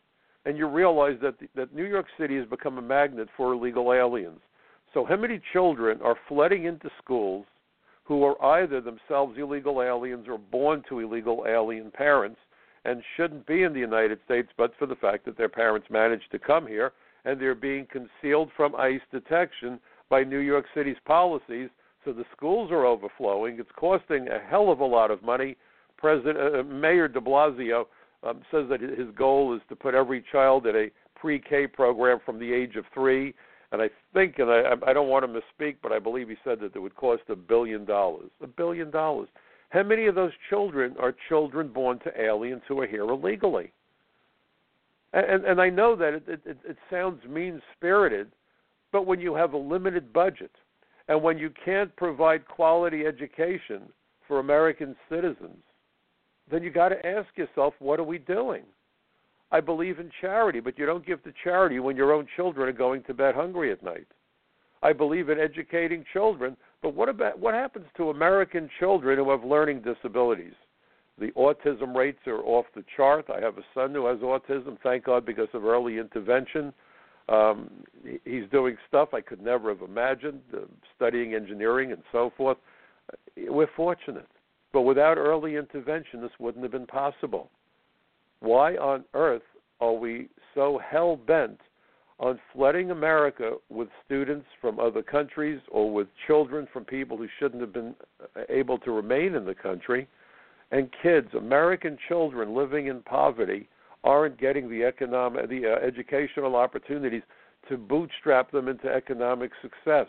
[0.44, 3.92] and you realize that the, that New York City has become a magnet for illegal
[3.92, 4.38] aliens.
[4.92, 7.46] So, how many children are flooding into schools
[8.04, 12.38] who are either themselves illegal aliens or born to illegal alien parents
[12.84, 16.30] and shouldn't be in the United States, but for the fact that their parents managed
[16.32, 16.92] to come here
[17.24, 21.70] and they're being concealed from ICE detection by New York City's policies.
[22.04, 23.58] So the schools are overflowing.
[23.58, 25.56] It's costing a hell of a lot of money.
[25.96, 27.84] President uh, Mayor De Blasio
[28.22, 32.38] um, says that his goal is to put every child in a pre-K program from
[32.38, 33.34] the age of three
[33.74, 36.60] and I think, and I, I don't want to misspeak, but I believe he said
[36.60, 38.30] that it would cost a billion dollars.
[38.40, 39.28] A billion dollars.
[39.74, 43.72] How many of those children are children born to aliens who are here illegally?
[45.12, 48.30] And, and I know that it, it, it sounds mean spirited,
[48.92, 50.52] but when you have a limited budget
[51.08, 53.82] and when you can't provide quality education
[54.28, 55.58] for American citizens,
[56.48, 58.62] then you got to ask yourself, what are we doing?
[59.50, 62.72] I believe in charity, but you don't give to charity when your own children are
[62.72, 64.06] going to bed hungry at night.
[64.84, 69.42] I believe in educating children, but what about what happens to American children who have
[69.42, 70.52] learning disabilities?
[71.18, 73.24] The autism rates are off the chart.
[73.34, 76.74] I have a son who has autism, thank God, because of early intervention.
[77.30, 77.70] Um,
[78.26, 82.58] he's doing stuff I could never have imagined, uh, studying engineering and so forth.
[83.34, 84.28] We're fortunate.
[84.74, 87.48] But without early intervention, this wouldn't have been possible.
[88.40, 89.40] Why on earth
[89.80, 91.60] are we so hell bent
[92.20, 97.60] on flooding America with students from other countries or with children from people who shouldn't
[97.60, 97.94] have been
[98.36, 100.06] uh, able to remain in the country?
[100.70, 103.68] And kids, American children living in poverty,
[104.04, 107.22] aren't getting the economic, the uh, educational opportunities
[107.68, 110.06] to bootstrap them into economic success.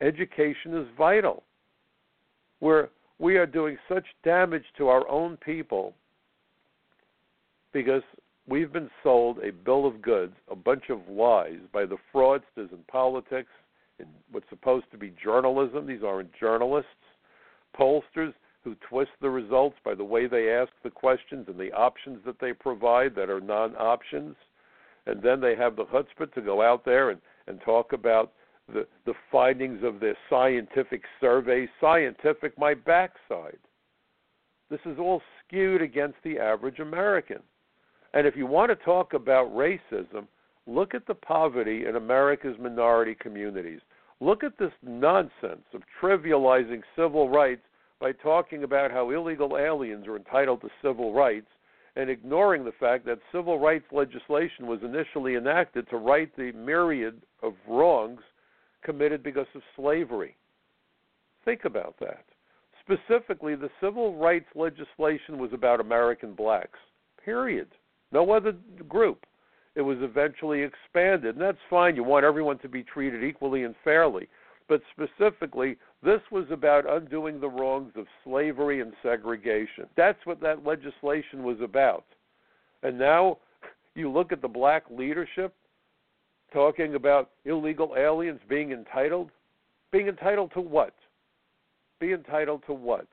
[0.00, 1.42] education is vital.
[2.60, 5.94] We're, we are doing such damage to our own people
[7.72, 8.02] because
[8.48, 12.78] we've been sold a bill of goods, a bunch of lies by the fraudsters in
[12.88, 13.50] politics,
[13.98, 15.86] in what's supposed to be journalism.
[15.86, 16.90] These aren't journalists.
[17.78, 22.18] Pollsters who twist the results by the way they ask the questions and the options
[22.26, 24.34] that they provide that are non options.
[25.06, 28.32] And then they have the chutzpah to go out there and, and talk about
[28.72, 31.68] the, the findings of their scientific survey.
[31.80, 33.58] Scientific, my backside.
[34.68, 37.38] This is all skewed against the average American.
[38.16, 40.26] And if you want to talk about racism,
[40.66, 43.80] look at the poverty in America's minority communities.
[44.20, 47.60] Look at this nonsense of trivializing civil rights
[48.00, 51.48] by talking about how illegal aliens are entitled to civil rights
[51.96, 57.20] and ignoring the fact that civil rights legislation was initially enacted to right the myriad
[57.42, 58.22] of wrongs
[58.82, 60.34] committed because of slavery.
[61.44, 62.24] Think about that.
[62.80, 66.78] Specifically, the civil rights legislation was about American blacks,
[67.22, 67.68] period
[68.16, 68.54] no other
[68.88, 69.26] group.
[69.74, 71.96] It was eventually expanded, and that's fine.
[71.96, 74.26] You want everyone to be treated equally and fairly.
[74.70, 79.84] But specifically, this was about undoing the wrongs of slavery and segregation.
[79.98, 82.06] That's what that legislation was about.
[82.82, 83.36] And now
[83.94, 85.52] you look at the black leadership
[86.54, 89.30] talking about illegal aliens being entitled.
[89.92, 90.94] Being entitled to what?
[92.00, 93.06] Be entitled to what?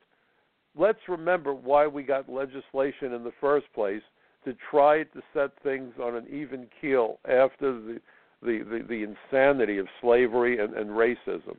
[0.78, 4.02] Let's remember why we got legislation in the first place
[4.45, 7.99] to try to set things on an even keel after the
[8.43, 11.56] the, the, the insanity of slavery and, and racism.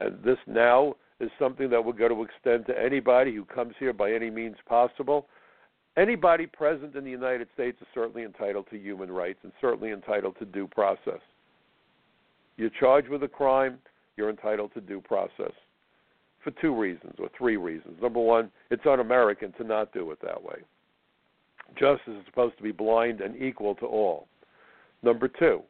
[0.00, 3.92] And this now is something that we're going to extend to anybody who comes here
[3.92, 5.26] by any means possible.
[5.96, 10.36] Anybody present in the United States is certainly entitled to human rights and certainly entitled
[10.38, 11.20] to due process.
[12.58, 13.78] You're charged with a crime,
[14.16, 15.52] you're entitled to due process
[16.44, 17.96] for two reasons or three reasons.
[18.00, 20.56] Number one, it's un American to not do it that way.
[21.74, 24.28] Justice is supposed to be blind and equal to all.
[25.02, 25.62] Number two,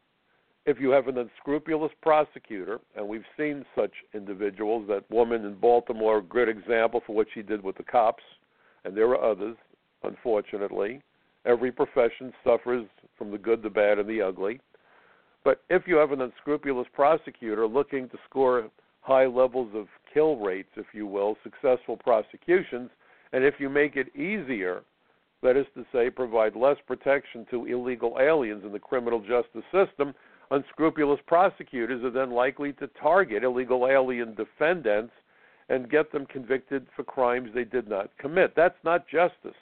[0.67, 6.19] if you have an unscrupulous prosecutor, and we've seen such individuals, that woman in Baltimore,
[6.19, 8.25] a good example for what she did with the cops,
[8.85, 9.57] and there are others,
[10.03, 11.03] unfortunately.
[11.45, 14.61] Every profession suffers from the good, the bad, and the ugly.
[15.45, 18.69] But if you have an unscrupulous prosecutor looking to score
[19.03, 22.91] high levels of kill rates, if you will, successful prosecutions,
[23.33, 24.83] and if you make it easier
[25.43, 30.15] that is to say, provide less protection to illegal aliens in the criminal justice system,
[30.51, 35.13] unscrupulous prosecutors are then likely to target illegal alien defendants
[35.69, 38.55] and get them convicted for crimes they did not commit.
[38.57, 39.57] That's not justice.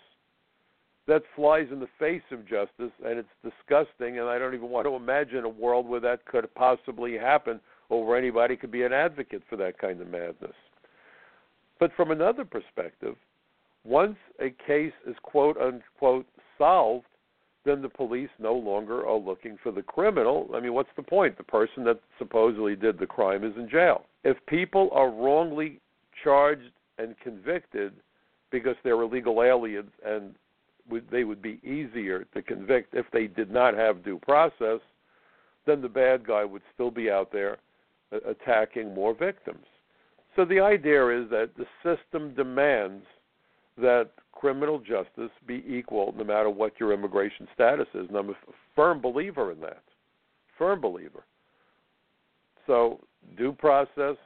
[1.06, 4.86] That flies in the face of justice, and it's disgusting, and I don't even want
[4.86, 7.60] to imagine a world where that could possibly happen
[7.90, 10.54] or where anybody could be an advocate for that kind of madness.
[11.78, 13.16] But from another perspective,
[13.84, 16.26] once a case is quote unquote
[16.58, 17.06] solved,
[17.64, 20.50] then the police no longer are looking for the criminal.
[20.54, 21.36] I mean, what's the point?
[21.36, 24.04] The person that supposedly did the crime is in jail.
[24.22, 25.80] If people are wrongly
[26.22, 27.94] charged and convicted
[28.50, 30.34] because they're illegal aliens and
[31.10, 34.80] they would be easier to convict if they did not have due process,
[35.66, 37.58] then the bad guy would still be out there
[38.12, 39.64] uh, attacking more victims.
[40.36, 43.04] So the idea is that the system demands
[43.76, 48.06] that criminal justice be equal no matter what your immigration status is.
[48.08, 48.34] And I'm a
[48.74, 49.82] firm believer in that.
[50.58, 51.24] Firm believer.
[52.66, 53.00] So,
[53.36, 54.16] due process,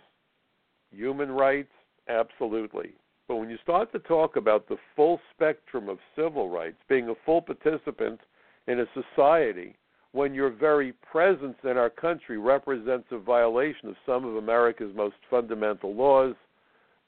[0.90, 1.70] human rights,
[2.08, 2.94] absolutely.
[3.26, 7.14] But when you start to talk about the full spectrum of civil rights, being a
[7.26, 8.20] full participant
[8.66, 9.76] in a society,
[10.12, 15.16] when your very presence in our country represents a violation of some of America's most
[15.28, 16.34] fundamental laws,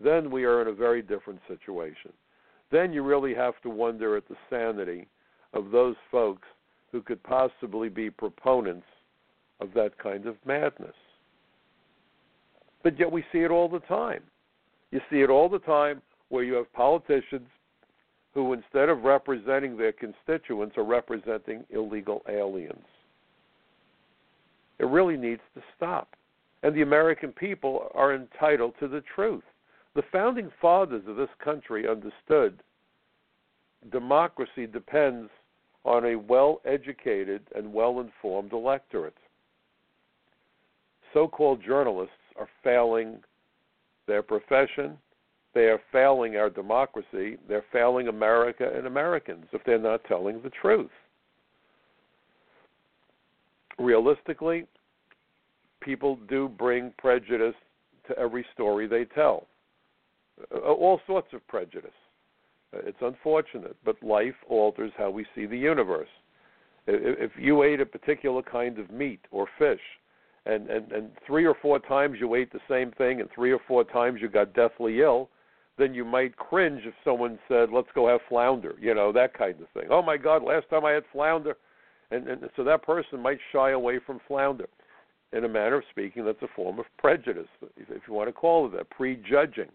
[0.02, 2.12] then we are in a very different situation
[2.70, 5.06] then you really have to wonder at the sanity
[5.52, 6.46] of those folks
[6.92, 8.86] who could possibly be proponents
[9.60, 10.94] of that kind of madness.
[12.82, 14.22] But yet we see it all the time.
[14.90, 17.48] You see it all the time where you have politicians
[18.32, 22.84] who, instead of representing their constituents, are representing illegal aliens.
[24.78, 26.14] It really needs to stop.
[26.62, 29.42] And the American people are entitled to the truth.
[29.94, 32.62] The founding fathers of this country understood
[33.90, 35.30] democracy depends
[35.84, 39.16] on a well educated and well informed electorate.
[41.12, 43.18] So called journalists are failing
[44.06, 44.98] their profession,
[45.54, 50.50] they are failing our democracy, they're failing America and Americans if they're not telling the
[50.50, 50.90] truth.
[53.78, 54.66] Realistically,
[55.80, 57.54] people do bring prejudice
[58.06, 59.46] to every story they tell.
[60.54, 61.90] Uh, all sorts of prejudice.
[62.74, 66.08] Uh, it's unfortunate, but life alters how we see the universe.
[66.86, 69.80] If you ate a particular kind of meat or fish,
[70.46, 73.60] and, and, and three or four times you ate the same thing, and three or
[73.68, 75.28] four times you got deathly ill,
[75.78, 79.60] then you might cringe if someone said, "Let's go have flounder," you know, that kind
[79.60, 79.88] of thing.
[79.90, 81.56] Oh my God, last time I had flounder,
[82.10, 84.68] and, and so that person might shy away from flounder.
[85.32, 88.66] In a manner of speaking, that's a form of prejudice, if you want to call
[88.66, 89.70] it that, prejudging,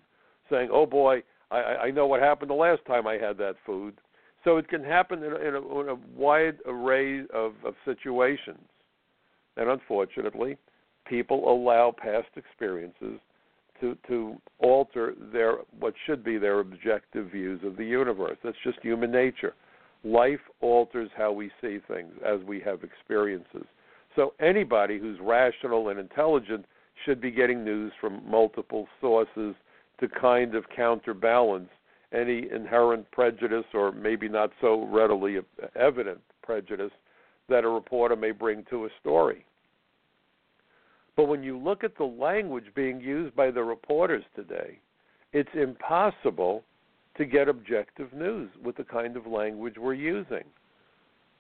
[0.50, 3.96] saying, "Oh boy, I, I know what happened the last time I had that food."
[4.44, 8.60] So it can happen in a, in a, in a wide array of, of situations,
[9.58, 10.58] and unfortunately,
[11.06, 13.20] people allow past experiences
[13.82, 18.38] to to alter their what should be their objective views of the universe.
[18.44, 19.54] That's just human nature.
[20.04, 23.66] Life alters how we see things as we have experiences.
[24.16, 26.66] So anybody who's rational and intelligent
[27.04, 29.56] should be getting news from multiple sources
[30.00, 31.70] to kind of counterbalance
[32.12, 35.38] any inherent prejudice or maybe not so readily
[35.76, 36.92] evident prejudice
[37.50, 39.46] that a reporter may bring to a story.
[41.16, 44.80] But when you look at the language being used by the reporters today,
[45.34, 46.64] it's impossible
[47.18, 50.44] to get objective news with the kind of language we're using.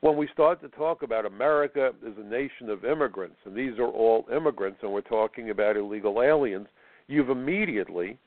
[0.02, 3.88] When we start to talk about America as a nation of immigrants, and these are
[3.88, 6.68] all immigrants, and we're talking about illegal aliens,
[7.08, 8.18] you've immediately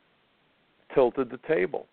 [0.95, 1.87] tilted the table.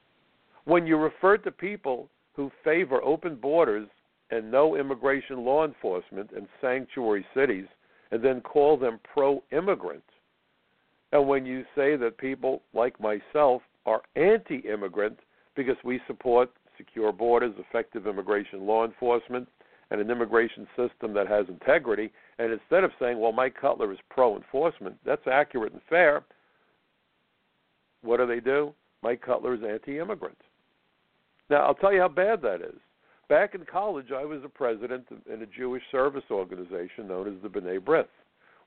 [0.66, 3.88] When you refer to people who favor open borders
[4.32, 7.66] and no immigration law enforcement and sanctuary cities,
[8.12, 10.04] and then call them pro immigrant.
[11.12, 15.20] And when you say that people like myself are anti immigrant
[15.56, 19.48] because we support secure borders, effective immigration law enforcement,
[19.91, 24.00] and an immigration system that has integrity, and instead of saying, well, Mike Cutler is
[24.10, 26.24] pro enforcement, that's accurate and fair,
[28.02, 28.74] what do they do?
[29.06, 30.38] Mike Cutler is anti immigrant.
[31.51, 32.80] Now, I'll tell you how bad that is.
[33.30, 37.47] Back in college, I was a president in a Jewish service organization known as the
[37.47, 38.08] B'nai B'rith.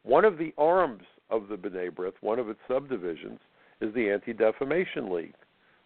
[0.05, 3.41] One of the arms of the B'nai B'rith, one of its subdivisions,
[3.81, 5.35] is the Anti Defamation League.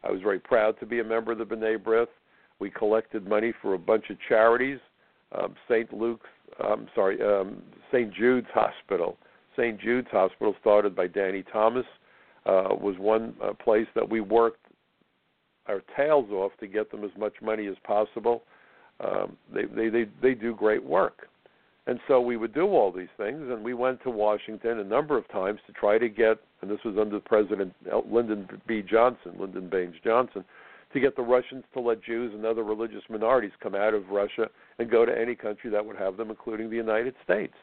[0.05, 2.13] I was very proud to be a member of the B'nai B'rith.
[2.59, 4.81] We collected money for a bunch of charities.
[5.35, 5.91] Um, St.
[5.95, 6.29] Luke's,
[6.63, 8.13] um, sorry, um, St.
[8.13, 9.17] Jude's Hospital.
[9.57, 9.81] St.
[9.81, 11.87] Jude's Hospital, started by Danny Thomas,
[12.47, 14.59] uh, was one uh, place that we worked
[15.67, 18.43] our tails off to get them as much money as possible
[19.01, 21.29] um, they, they they they do great work.
[21.87, 25.19] And so we would do all these things, and we went to Washington a number
[25.19, 27.75] of times to try to get, and this was under President
[28.09, 28.83] Lyndon B.
[28.89, 30.45] Johnson, Lyndon Baines Johnson,
[30.93, 34.49] to get the Russians to let Jews and other religious minorities come out of Russia
[34.79, 37.55] and go to any country that would have them, including the United States.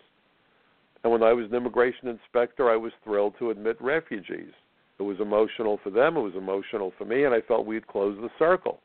[1.04, 4.52] And when I was an immigration inspector, I was thrilled to admit refugees.
[5.00, 8.18] It was emotional for them, it was emotional for me, and I felt we'd close
[8.20, 8.82] the circle.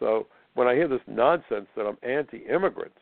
[0.00, 2.92] So when I hear this nonsense that I'm anti-immigrant,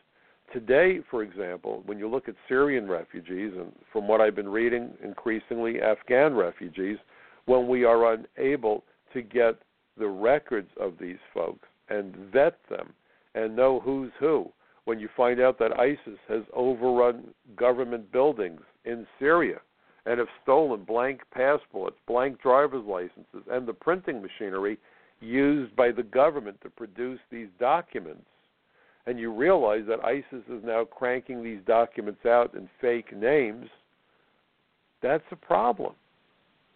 [0.52, 4.90] today, for example, when you look at Syrian refugees, and from what I've been reading,
[5.02, 6.98] increasingly Afghan refugees,
[7.46, 8.84] when we are unable
[9.14, 9.56] to get
[9.96, 12.92] the records of these folks and vet them
[13.34, 14.50] and know who's who,
[14.84, 19.60] when you find out that ISIS has overrun government buildings in Syria
[20.06, 24.78] and have stolen blank passports, blank driver's licenses, and the printing machinery
[25.20, 28.26] used by the government to produce these documents,
[29.06, 33.68] and you realize that ISIS is now cranking these documents out in fake names,
[35.02, 35.94] that's a problem.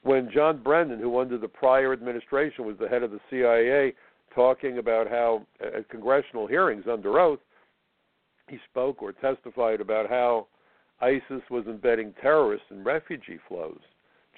[0.03, 3.95] When John Brennan, who under the prior administration was the head of the CIA,
[4.35, 7.41] talking about how at congressional hearings under oath,
[8.49, 10.47] he spoke or testified about how
[11.01, 13.81] ISIS was embedding terrorists in refugee flows.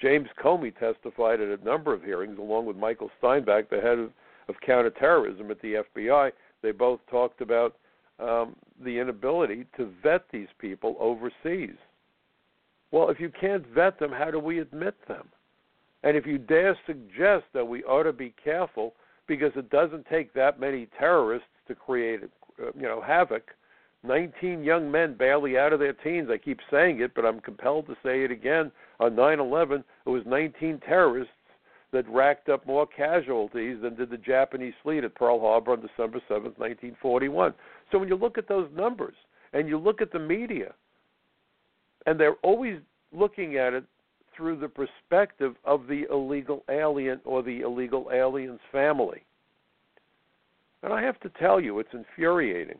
[0.01, 4.11] James Comey testified at a number of hearings, along with Michael Steinbach, the head of,
[4.47, 6.31] of counterterrorism at the FBI.
[6.61, 7.75] They both talked about
[8.19, 11.75] um, the inability to vet these people overseas.
[12.91, 15.27] Well, if you can't vet them, how do we admit them?
[16.03, 18.93] And if you dare suggest that we ought to be careful
[19.27, 22.21] because it doesn't take that many terrorists to create,
[22.59, 23.51] uh, you know, havoc,
[24.03, 26.29] 19 young men barely out of their teens.
[26.31, 28.71] I keep saying it, but I'm compelled to say it again.
[28.99, 31.33] On 9 11, it was 19 terrorists
[31.91, 36.21] that racked up more casualties than did the Japanese fleet at Pearl Harbor on December
[36.27, 37.53] 7, 1941.
[37.91, 39.15] So when you look at those numbers
[39.53, 40.73] and you look at the media,
[42.05, 42.79] and they're always
[43.11, 43.83] looking at it
[44.35, 49.23] through the perspective of the illegal alien or the illegal alien's family.
[50.81, 52.79] And I have to tell you, it's infuriating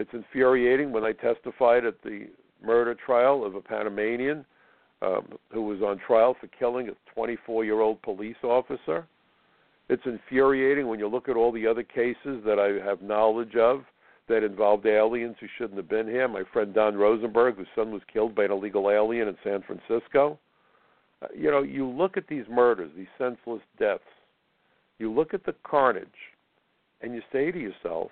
[0.00, 2.28] it's infuriating when I testified at the
[2.64, 4.46] murder trial of a Panamanian
[5.02, 9.06] um, who was on trial for killing a 24 year old police officer.
[9.90, 13.84] It's infuriating when you look at all the other cases that I have knowledge of
[14.26, 16.26] that involved aliens who shouldn't have been here.
[16.28, 20.38] My friend Don Rosenberg, whose son was killed by an illegal alien in San Francisco.
[21.20, 24.02] Uh, you know, you look at these murders, these senseless deaths,
[24.98, 26.06] you look at the carnage,
[27.02, 28.10] and you say to yourself,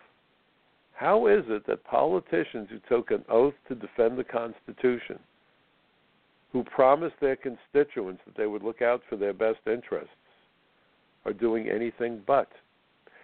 [0.99, 5.20] how is it that politicians who took an oath to defend the Constitution,
[6.53, 10.11] who promised their constituents that they would look out for their best interests,
[11.24, 12.49] are doing anything but?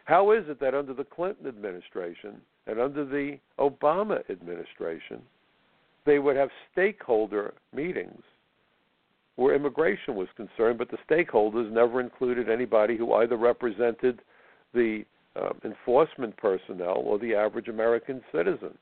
[0.04, 5.20] How is it that under the Clinton administration and under the Obama administration,
[6.06, 8.22] they would have stakeholder meetings
[9.34, 14.22] where immigration was concerned, but the stakeholders never included anybody who either represented
[14.74, 15.04] the
[15.36, 18.76] uh, enforcement personnel or the average American citizen.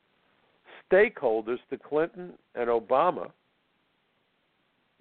[0.91, 3.31] Stakeholders to Clinton and Obama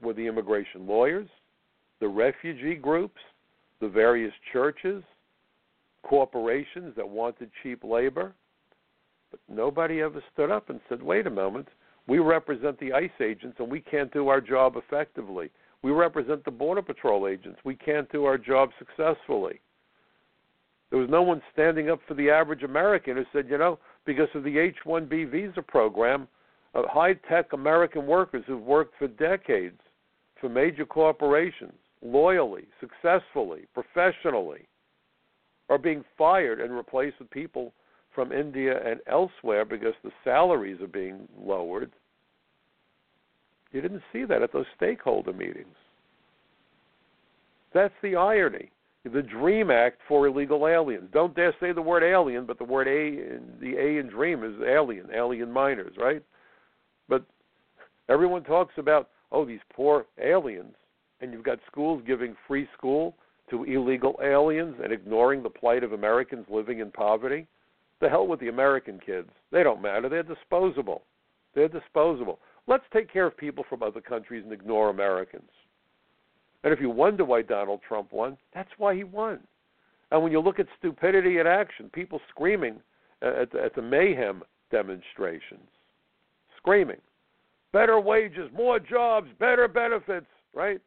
[0.00, 1.28] were the immigration lawyers,
[2.00, 3.20] the refugee groups,
[3.80, 5.02] the various churches,
[6.02, 8.32] corporations that wanted cheap labor.
[9.30, 11.68] But nobody ever stood up and said, wait a moment,
[12.06, 15.50] we represent the ICE agents and we can't do our job effectively.
[15.82, 17.58] We represent the Border Patrol agents.
[17.64, 19.60] We can't do our job successfully.
[20.92, 24.28] There was no one standing up for the average American who said, you know, because
[24.34, 26.28] of the H 1B visa program,
[26.74, 29.80] uh, high tech American workers who've worked for decades
[30.38, 31.72] for major corporations,
[32.02, 34.68] loyally, successfully, professionally,
[35.70, 37.72] are being fired and replaced with people
[38.14, 41.90] from India and elsewhere because the salaries are being lowered.
[43.70, 45.74] You didn't see that at those stakeholder meetings.
[47.72, 48.70] That's the irony
[49.04, 51.08] the Dream Act for illegal aliens.
[51.12, 54.54] Don't dare say the word alien, but the word A, the A in Dream is
[54.66, 56.22] alien, alien minors, right?
[57.08, 57.24] But
[58.08, 60.74] everyone talks about oh these poor aliens,
[61.20, 63.16] and you've got schools giving free school
[63.50, 67.46] to illegal aliens and ignoring the plight of Americans living in poverty.
[68.00, 69.28] The hell with the American kids.
[69.50, 70.08] They don't matter.
[70.08, 71.02] They're disposable.
[71.54, 72.38] They're disposable.
[72.66, 75.50] Let's take care of people from other countries and ignore Americans.
[76.64, 79.40] And if you wonder why Donald Trump won, that's why he won.
[80.10, 82.80] And when you look at stupidity in action, people screaming
[83.22, 85.68] at the, at the mayhem demonstrations,
[86.56, 87.00] screaming,
[87.72, 90.80] better wages, more jobs, better benefits, right?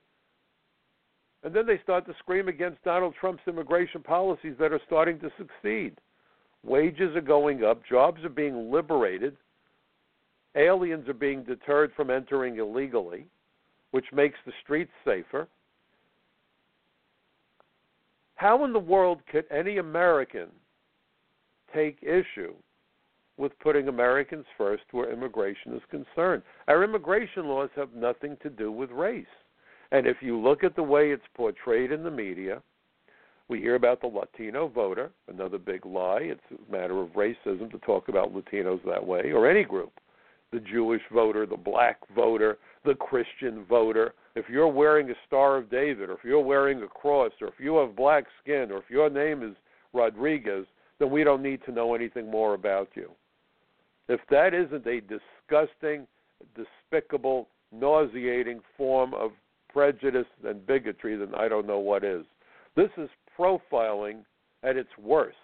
[1.43, 5.29] And then they start to scream against Donald Trump's immigration policies that are starting to
[5.37, 5.95] succeed.
[6.63, 9.37] Wages are going up, jobs are being liberated,
[10.55, 13.27] aliens are being deterred from entering illegally,
[13.91, 15.47] which makes the streets safer.
[18.35, 20.47] How in the world could any American
[21.73, 22.53] take issue
[23.37, 26.43] with putting Americans first where immigration is concerned?
[26.67, 29.25] Our immigration laws have nothing to do with race.
[29.91, 32.61] And if you look at the way it's portrayed in the media,
[33.47, 36.21] we hear about the Latino voter, another big lie.
[36.21, 39.93] It's a matter of racism to talk about Latinos that way, or any group.
[40.51, 45.69] The Jewish voter, the black voter, the Christian voter, if you're wearing a Star of
[45.69, 48.89] David, or if you're wearing a cross, or if you have black skin, or if
[48.89, 49.55] your name is
[49.93, 50.65] Rodriguez,
[50.99, 53.11] then we don't need to know anything more about you.
[54.07, 56.05] If that isn't a disgusting,
[56.55, 59.31] despicable, nauseating form of
[59.71, 62.25] prejudice and bigotry, then I don't know what is.
[62.75, 64.23] This is profiling
[64.63, 65.37] at its worst.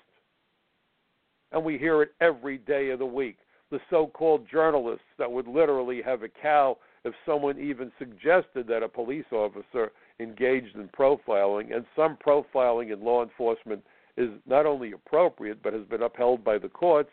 [1.51, 3.37] And we hear it every day of the week.
[3.71, 8.83] The so called journalists that would literally have a cow if someone even suggested that
[8.83, 13.83] a police officer engaged in profiling, and some profiling in law enforcement
[14.17, 17.09] is not only appropriate but has been upheld by the courts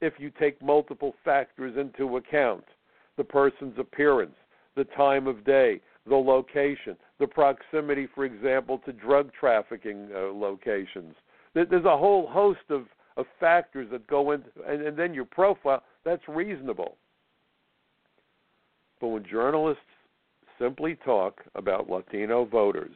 [0.00, 2.64] if you take multiple factors into account
[3.16, 4.34] the person's appearance,
[4.76, 11.14] the time of day, the location, the proximity, for example, to drug trafficking uh, locations.
[11.54, 12.84] There's a whole host of,
[13.16, 16.96] of factors that go into, and, and then your profile, that's reasonable.
[19.08, 19.82] When journalists
[20.58, 22.94] simply talk about Latino voters,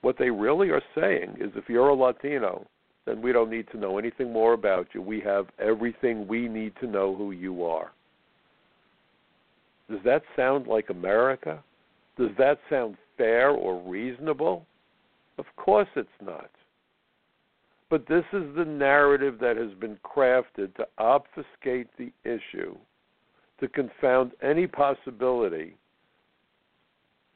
[0.00, 2.66] what they really are saying is if you're a Latino,
[3.06, 5.02] then we don't need to know anything more about you.
[5.02, 7.92] We have everything we need to know who you are.
[9.90, 11.62] Does that sound like America?
[12.18, 14.66] Does that sound fair or reasonable?
[15.38, 16.50] Of course it's not.
[17.90, 22.76] But this is the narrative that has been crafted to obfuscate the issue
[23.60, 25.74] to confound any possibility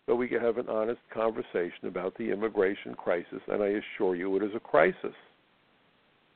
[0.07, 4.37] that we can have an honest conversation about the immigration crisis, and I assure you
[4.37, 5.15] it is a crisis.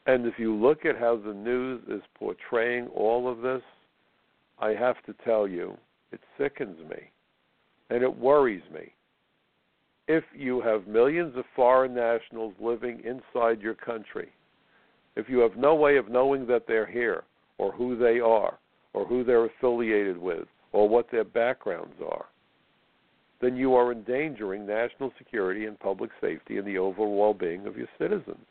[0.06, 3.62] And if you look at how the news is portraying all of this,
[4.58, 5.76] I have to tell you,
[6.12, 7.10] it sickens me.
[7.90, 8.92] and it worries me.
[10.08, 14.28] If you have millions of foreign nationals living inside your country,
[15.16, 17.24] if you have no way of knowing that they're here,
[17.58, 18.58] or who they are,
[18.96, 22.24] or who they're affiliated with, or what their backgrounds are,
[23.42, 27.76] then you are endangering national security and public safety and the overall well being of
[27.76, 28.46] your citizens.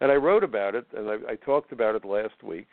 [0.00, 2.66] And I wrote about it, and I, I talked about it last week.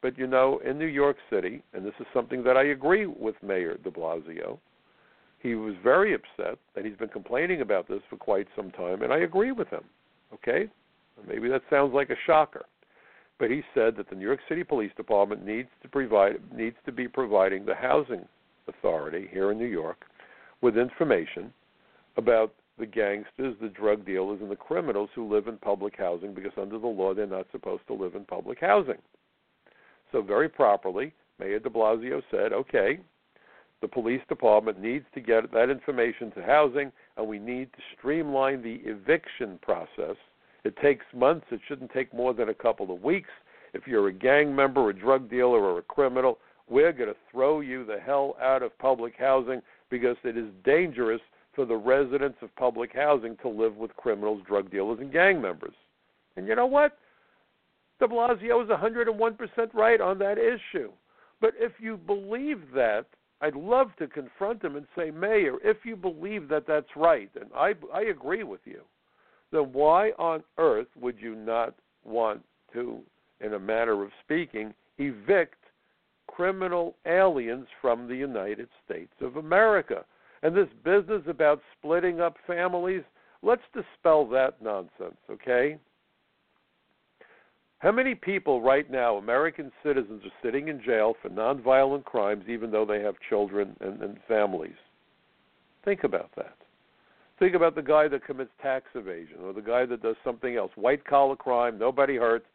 [0.00, 3.34] But you know, in New York City, and this is something that I agree with
[3.42, 4.58] Mayor de Blasio,
[5.40, 9.12] he was very upset, and he's been complaining about this for quite some time, and
[9.12, 9.84] I agree with him.
[10.32, 10.70] Okay?
[11.26, 12.66] Maybe that sounds like a shocker.
[13.38, 16.92] But he said that the New York City Police Department needs to provide needs to
[16.92, 18.26] be providing the housing
[18.68, 20.04] authority here in New York
[20.62, 21.52] with information
[22.16, 26.52] about the gangsters, the drug dealers, and the criminals who live in public housing because
[26.60, 28.98] under the law they're not supposed to live in public housing.
[30.12, 32.98] So, very properly, Mayor de Blasio said, okay,
[33.82, 38.62] the police department needs to get that information to housing, and we need to streamline
[38.62, 40.16] the eviction process.
[40.66, 43.30] It takes months, it shouldn't take more than a couple of weeks.
[43.72, 46.38] If you're a gang member, a drug dealer, or a criminal,
[46.68, 51.20] we're going to throw you the hell out of public housing because it is dangerous
[51.54, 55.74] for the residents of public housing to live with criminals, drug dealers, and gang members.
[56.36, 56.98] And you know what?
[58.00, 60.90] De Blasio is 101% right on that issue.
[61.40, 63.06] But if you believe that,
[63.40, 67.50] I'd love to confront him and say, Mayor, if you believe that that's right, and
[67.54, 68.82] I, I agree with you,
[69.52, 71.74] then why on earth would you not
[72.04, 72.42] want
[72.72, 73.00] to,
[73.40, 75.56] in a manner of speaking, evict
[76.26, 80.04] criminal aliens from the United States of America.
[80.42, 83.02] And this business about splitting up families,
[83.42, 85.78] let's dispel that nonsense, okay?
[87.78, 92.70] How many people right now, American citizens, are sitting in jail for nonviolent crimes even
[92.70, 94.76] though they have children and, and families?
[95.84, 96.56] Think about that.
[97.38, 100.70] Think about the guy that commits tax evasion or the guy that does something else,
[100.74, 102.46] white collar crime, nobody hurts,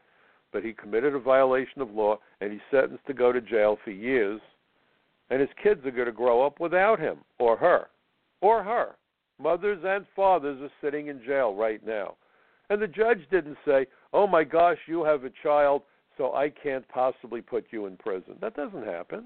[0.52, 3.92] but he committed a violation of law and he's sentenced to go to jail for
[3.92, 4.42] years,
[5.30, 7.88] and his kids are going to grow up without him or her
[8.42, 8.96] or her.
[9.40, 12.16] Mothers and fathers are sitting in jail right now.
[12.70, 15.84] And the judge didn't say, oh my gosh, you have a child,
[16.18, 18.36] so I can't possibly put you in prison.
[18.42, 19.26] That doesn't happen.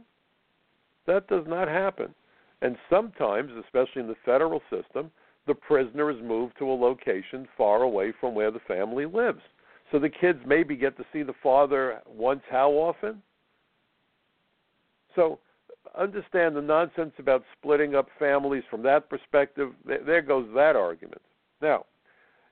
[1.08, 2.14] That does not happen.
[2.62, 5.12] And sometimes, especially in the federal system,
[5.48, 9.42] the prisoner is moved to a location far away from where the family lives.
[9.92, 13.22] So the kids maybe get to see the father once how often?
[15.16, 15.40] So
[15.98, 19.72] understand the nonsense about splitting up families from that perspective.
[19.86, 21.22] There goes that argument.
[21.62, 21.86] Now,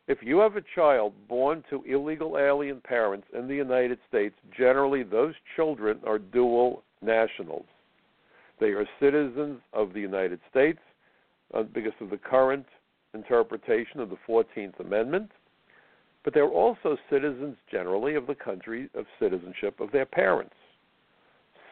[0.08, 5.04] if you have a child born to illegal alien parents in the United States, generally
[5.04, 7.66] those children are dual nationals.
[8.60, 10.80] They are citizens of the United States
[11.54, 12.66] uh, because of the current
[13.14, 15.32] interpretation of the 14th Amendment
[16.24, 20.56] but they're also citizens generally of the country of citizenship of their parents.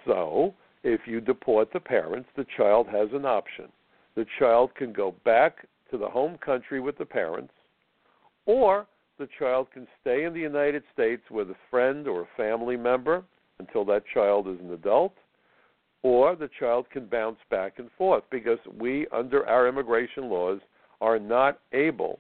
[0.06, 3.66] So, if you deport the parents, the child has an option.
[4.16, 7.54] The child can go back to the home country with the parents,
[8.46, 8.88] or
[9.20, 13.24] the child can stay in the United States with a friend or a family member
[13.60, 15.14] until that child is an adult,
[16.02, 20.60] or the child can bounce back and forth because we, under our immigration laws,
[21.02, 22.20] are not able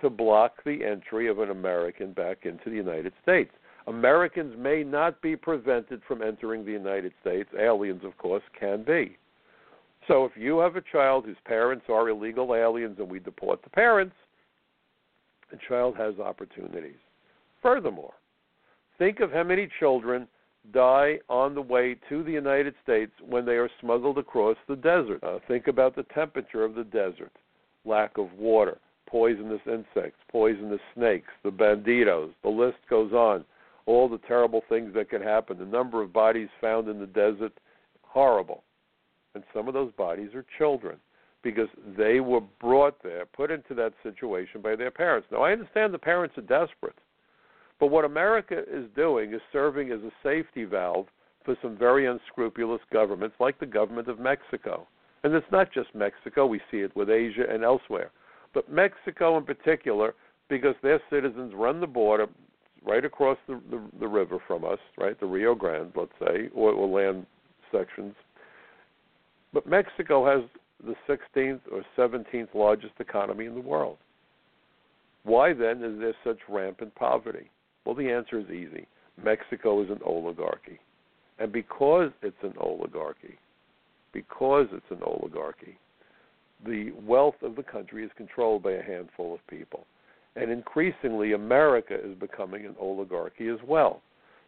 [0.00, 3.50] to block the entry of an American back into the United States.
[3.86, 7.48] Americans may not be prevented from entering the United States.
[7.58, 9.16] Aliens, of course, can be.
[10.08, 13.70] So if you have a child whose parents are illegal aliens and we deport the
[13.70, 14.14] parents,
[15.50, 16.98] the child has opportunities.
[17.62, 18.14] Furthermore,
[18.98, 20.26] think of how many children
[20.72, 25.22] die on the way to the United States when they are smuggled across the desert.
[25.22, 27.32] Uh, think about the temperature of the desert,
[27.86, 33.44] lack of water, poisonous insects, poisonous snakes, the banditos, the list goes on.
[33.86, 35.58] All the terrible things that can happen.
[35.58, 37.52] The number of bodies found in the desert,
[38.02, 38.64] horrible.
[39.34, 40.96] And some of those bodies are children
[41.42, 45.28] because they were brought there, put into that situation by their parents.
[45.30, 46.98] Now, I understand the parents are desperate,
[47.78, 51.06] but what America is doing is serving as a safety valve
[51.44, 54.88] for some very unscrupulous governments like the government of Mexico.
[55.24, 58.10] And it's not just Mexico, we see it with Asia and elsewhere
[58.56, 60.14] but Mexico in particular,
[60.48, 62.26] because their citizens run the border
[62.86, 66.72] right across the, the, the river from us, right, the Rio Grande, let's say, or,
[66.72, 67.26] or land
[67.70, 68.14] sections.
[69.52, 70.48] But Mexico has
[70.82, 73.98] the 16th or 17th largest economy in the world.
[75.24, 77.50] Why then is there such rampant poverty?
[77.84, 78.86] Well, the answer is easy.
[79.22, 80.80] Mexico is an oligarchy.
[81.38, 83.36] And because it's an oligarchy,
[84.16, 85.76] because it's an oligarchy,
[86.64, 89.86] the wealth of the country is controlled by a handful of people.
[90.36, 94.00] And increasingly, America is becoming an oligarchy as well.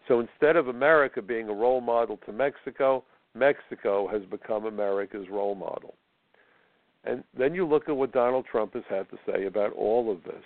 [0.06, 3.04] So instead of America being a role model to Mexico,
[3.34, 5.94] Mexico has become America's role model.
[7.04, 10.24] And then you look at what Donald Trump has had to say about all of
[10.24, 10.44] this.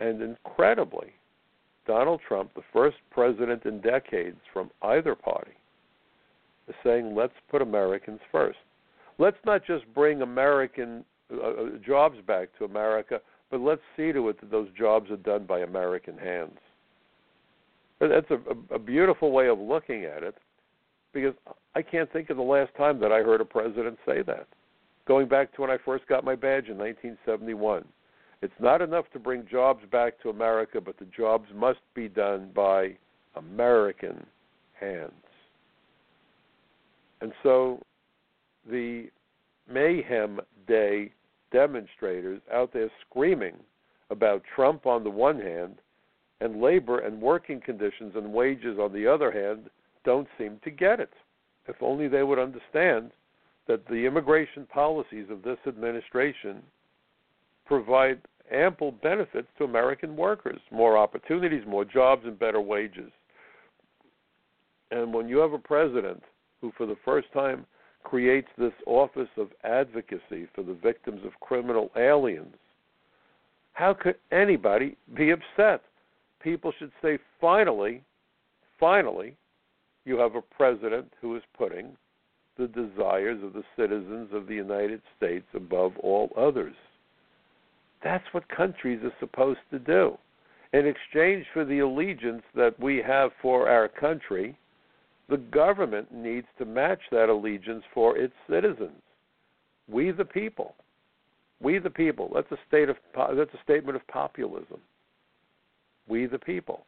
[0.00, 1.12] And incredibly,
[1.86, 5.52] Donald Trump, the first president in decades from either party,
[6.68, 8.58] is saying, let's put Americans first.
[9.18, 14.28] Let's not just bring American uh, uh, jobs back to America, but let's see to
[14.28, 16.58] it that those jobs are done by American hands.
[18.00, 20.34] That's a, a beautiful way of looking at it
[21.12, 21.34] because
[21.74, 24.48] I can't think of the last time that I heard a president say that.
[25.06, 27.84] Going back to when I first got my badge in 1971.
[28.42, 32.50] It's not enough to bring jobs back to America, but the jobs must be done
[32.54, 32.96] by
[33.36, 34.26] American
[34.78, 35.12] hands.
[37.24, 37.80] And so
[38.70, 39.06] the
[39.66, 41.10] Mayhem Day
[41.52, 43.54] demonstrators out there screaming
[44.10, 45.76] about Trump on the one hand
[46.42, 49.70] and labor and working conditions and wages on the other hand
[50.04, 51.14] don't seem to get it.
[51.66, 53.10] If only they would understand
[53.68, 56.62] that the immigration policies of this administration
[57.64, 58.20] provide
[58.52, 63.10] ample benefits to American workers more opportunities, more jobs, and better wages.
[64.90, 66.22] And when you have a president
[66.64, 67.66] who, for the first time,
[68.04, 72.54] creates this office of advocacy for the victims of criminal aliens,
[73.74, 75.82] how could anybody be upset?
[76.42, 78.02] People should say, finally,
[78.80, 79.36] finally,
[80.06, 81.88] you have a president who is putting
[82.56, 86.76] the desires of the citizens of the United States above all others.
[88.02, 90.16] That's what countries are supposed to do.
[90.72, 94.56] In exchange for the allegiance that we have for our country,
[95.28, 99.02] the government needs to match that allegiance for its citizens.
[99.88, 100.74] We the people.
[101.60, 102.30] We the people.
[102.34, 102.96] That's a state of
[103.36, 104.80] that's a statement of populism.
[106.08, 106.84] We the people.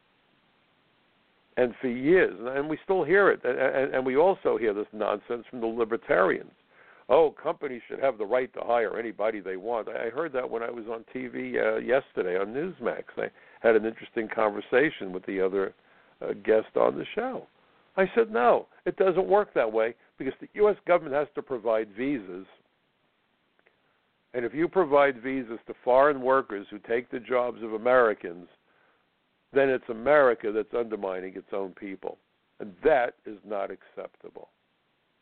[1.57, 5.59] And for years, and we still hear it, and, we also hear this nonsense from
[5.59, 6.51] the libertarians
[7.09, 9.87] oh, companies should have the right to hire anybody they want.
[9.87, 13.03] I heard that when I was on TV uh, yesterday on Newsmax.
[13.17, 13.29] I
[13.61, 15.73] had an interesting conversation with the other
[16.21, 17.47] uh, guest on the show.
[17.97, 20.75] I said, no, it doesn't work that way because the U.S.
[20.87, 22.45] government has to provide visas.
[24.33, 28.47] And if you provide visas to foreign workers who take the jobs of Americans,
[29.51, 32.19] then it's America that's undermining its own people.
[32.59, 34.49] And that is not acceptable.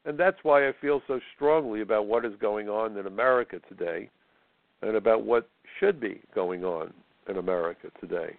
[0.05, 4.09] And that's why I feel so strongly about what is going on in America today
[4.81, 5.49] and about what
[5.79, 6.93] should be going on
[7.29, 8.35] in America today.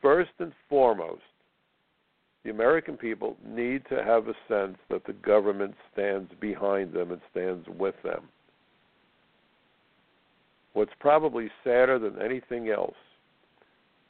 [0.00, 1.22] First and foremost,
[2.44, 7.20] the American people need to have a sense that the government stands behind them and
[7.30, 8.28] stands with them.
[10.72, 12.96] What's probably sadder than anything else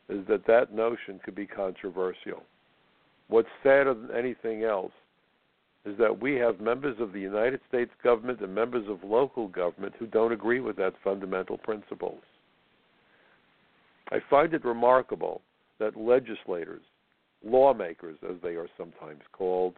[0.08, 2.42] is that that notion could be controversial.
[3.28, 4.92] What's sadder than anything else
[5.84, 9.94] is that we have members of the United States government and members of local government
[9.98, 12.22] who don't agree with that fundamental principles.
[14.10, 15.40] I find it remarkable
[15.80, 16.82] that legislators,
[17.44, 19.74] lawmakers as they are sometimes called,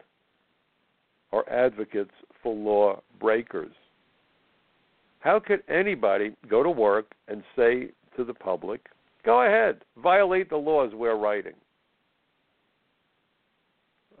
[1.31, 2.11] are advocates
[2.41, 3.73] for law breakers.
[5.19, 8.87] How could anybody go to work and say to the public,
[9.25, 11.55] go ahead, violate the laws we're writing?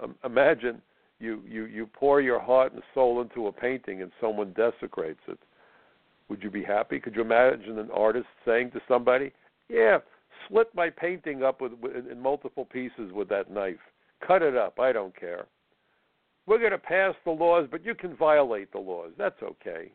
[0.01, 0.81] Um, imagine
[1.19, 5.39] you you you pour your heart and soul into a painting and someone desecrates it
[6.27, 9.31] would you be happy could you imagine an artist saying to somebody
[9.69, 9.99] yeah
[10.45, 13.79] split my painting up with, with in multiple pieces with that knife.
[14.25, 14.79] Cut it up.
[14.79, 15.45] I don't care.
[16.45, 19.11] We're going to pass the laws but you can violate the laws.
[19.17, 19.91] That's okay.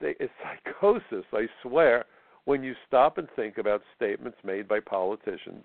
[0.00, 2.06] They, it's psychosis i swear
[2.44, 5.64] when you stop and think about statements made by politicians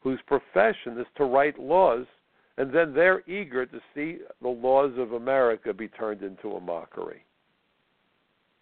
[0.00, 2.04] whose profession is to write laws
[2.58, 7.24] and then they're eager to see the laws of America be turned into a mockery.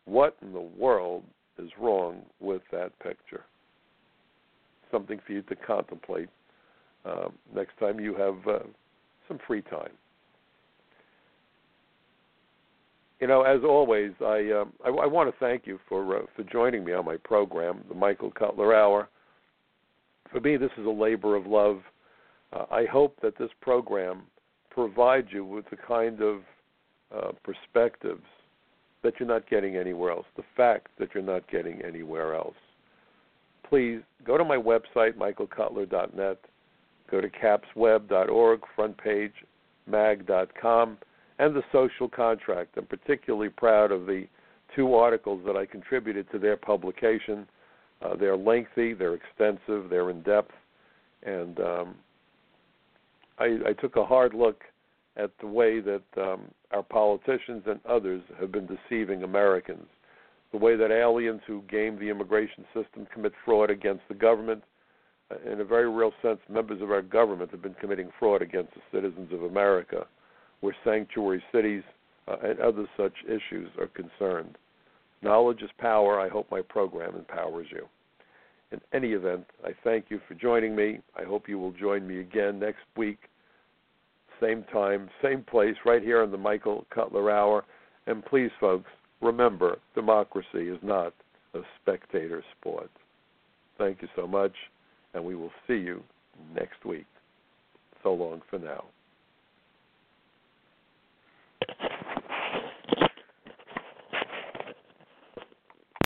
[0.05, 1.25] What in the world
[1.59, 3.45] is wrong with that picture?
[4.93, 6.29] Something for you to contemplate
[7.05, 8.61] uh, next time you have uh,
[9.27, 9.91] some free time.
[13.19, 16.45] You know, as always, I um, I, I want to thank you for uh, for
[16.45, 19.09] joining me on my program, the Michael Cutler Hour.
[20.31, 21.83] For me, this is a labor of love
[22.53, 24.23] uh, I hope that this program
[24.71, 26.41] provides you with the kind of
[27.15, 28.25] uh, perspectives
[29.03, 32.55] that you're not getting anywhere else, the fact that you're not getting anywhere else.
[33.73, 36.39] Please go to my website, michaelcutler.net,
[37.11, 39.33] go to capsweb.org, front page,
[39.87, 40.99] mag.com,
[41.39, 42.77] and the social contract.
[42.77, 44.27] I'm particularly proud of the
[44.77, 47.49] two articles that I contributed to their publication.
[48.03, 50.53] Uh, they're lengthy, they're extensive, they're in depth,
[51.23, 51.95] and um,
[53.39, 54.65] I, I took a hard look
[55.17, 56.43] at the way that um,
[56.73, 59.87] our politicians and others have been deceiving Americans,
[60.53, 64.63] the way that aliens who game the immigration system commit fraud against the government.
[65.31, 68.73] Uh, in a very real sense, members of our government have been committing fraud against
[68.75, 70.07] the citizens of America,
[70.61, 71.83] where sanctuary cities
[72.29, 74.59] uh, and other such issues are concerned.
[75.23, 76.21] Knowledge is power.
[76.21, 77.87] I hope my program empowers you.
[78.73, 81.01] In any event, I thank you for joining me.
[81.17, 83.19] I hope you will join me again next week
[84.43, 87.65] same time, same place, right here on the Michael Cutler Hour.
[88.07, 88.91] And please, folks,
[89.23, 91.15] remember democracy is not
[91.55, 92.91] a spectator sport.
[93.79, 94.53] Thank you so much,
[95.15, 96.03] and we will see you
[96.55, 97.07] next week.
[98.03, 98.85] So long for now.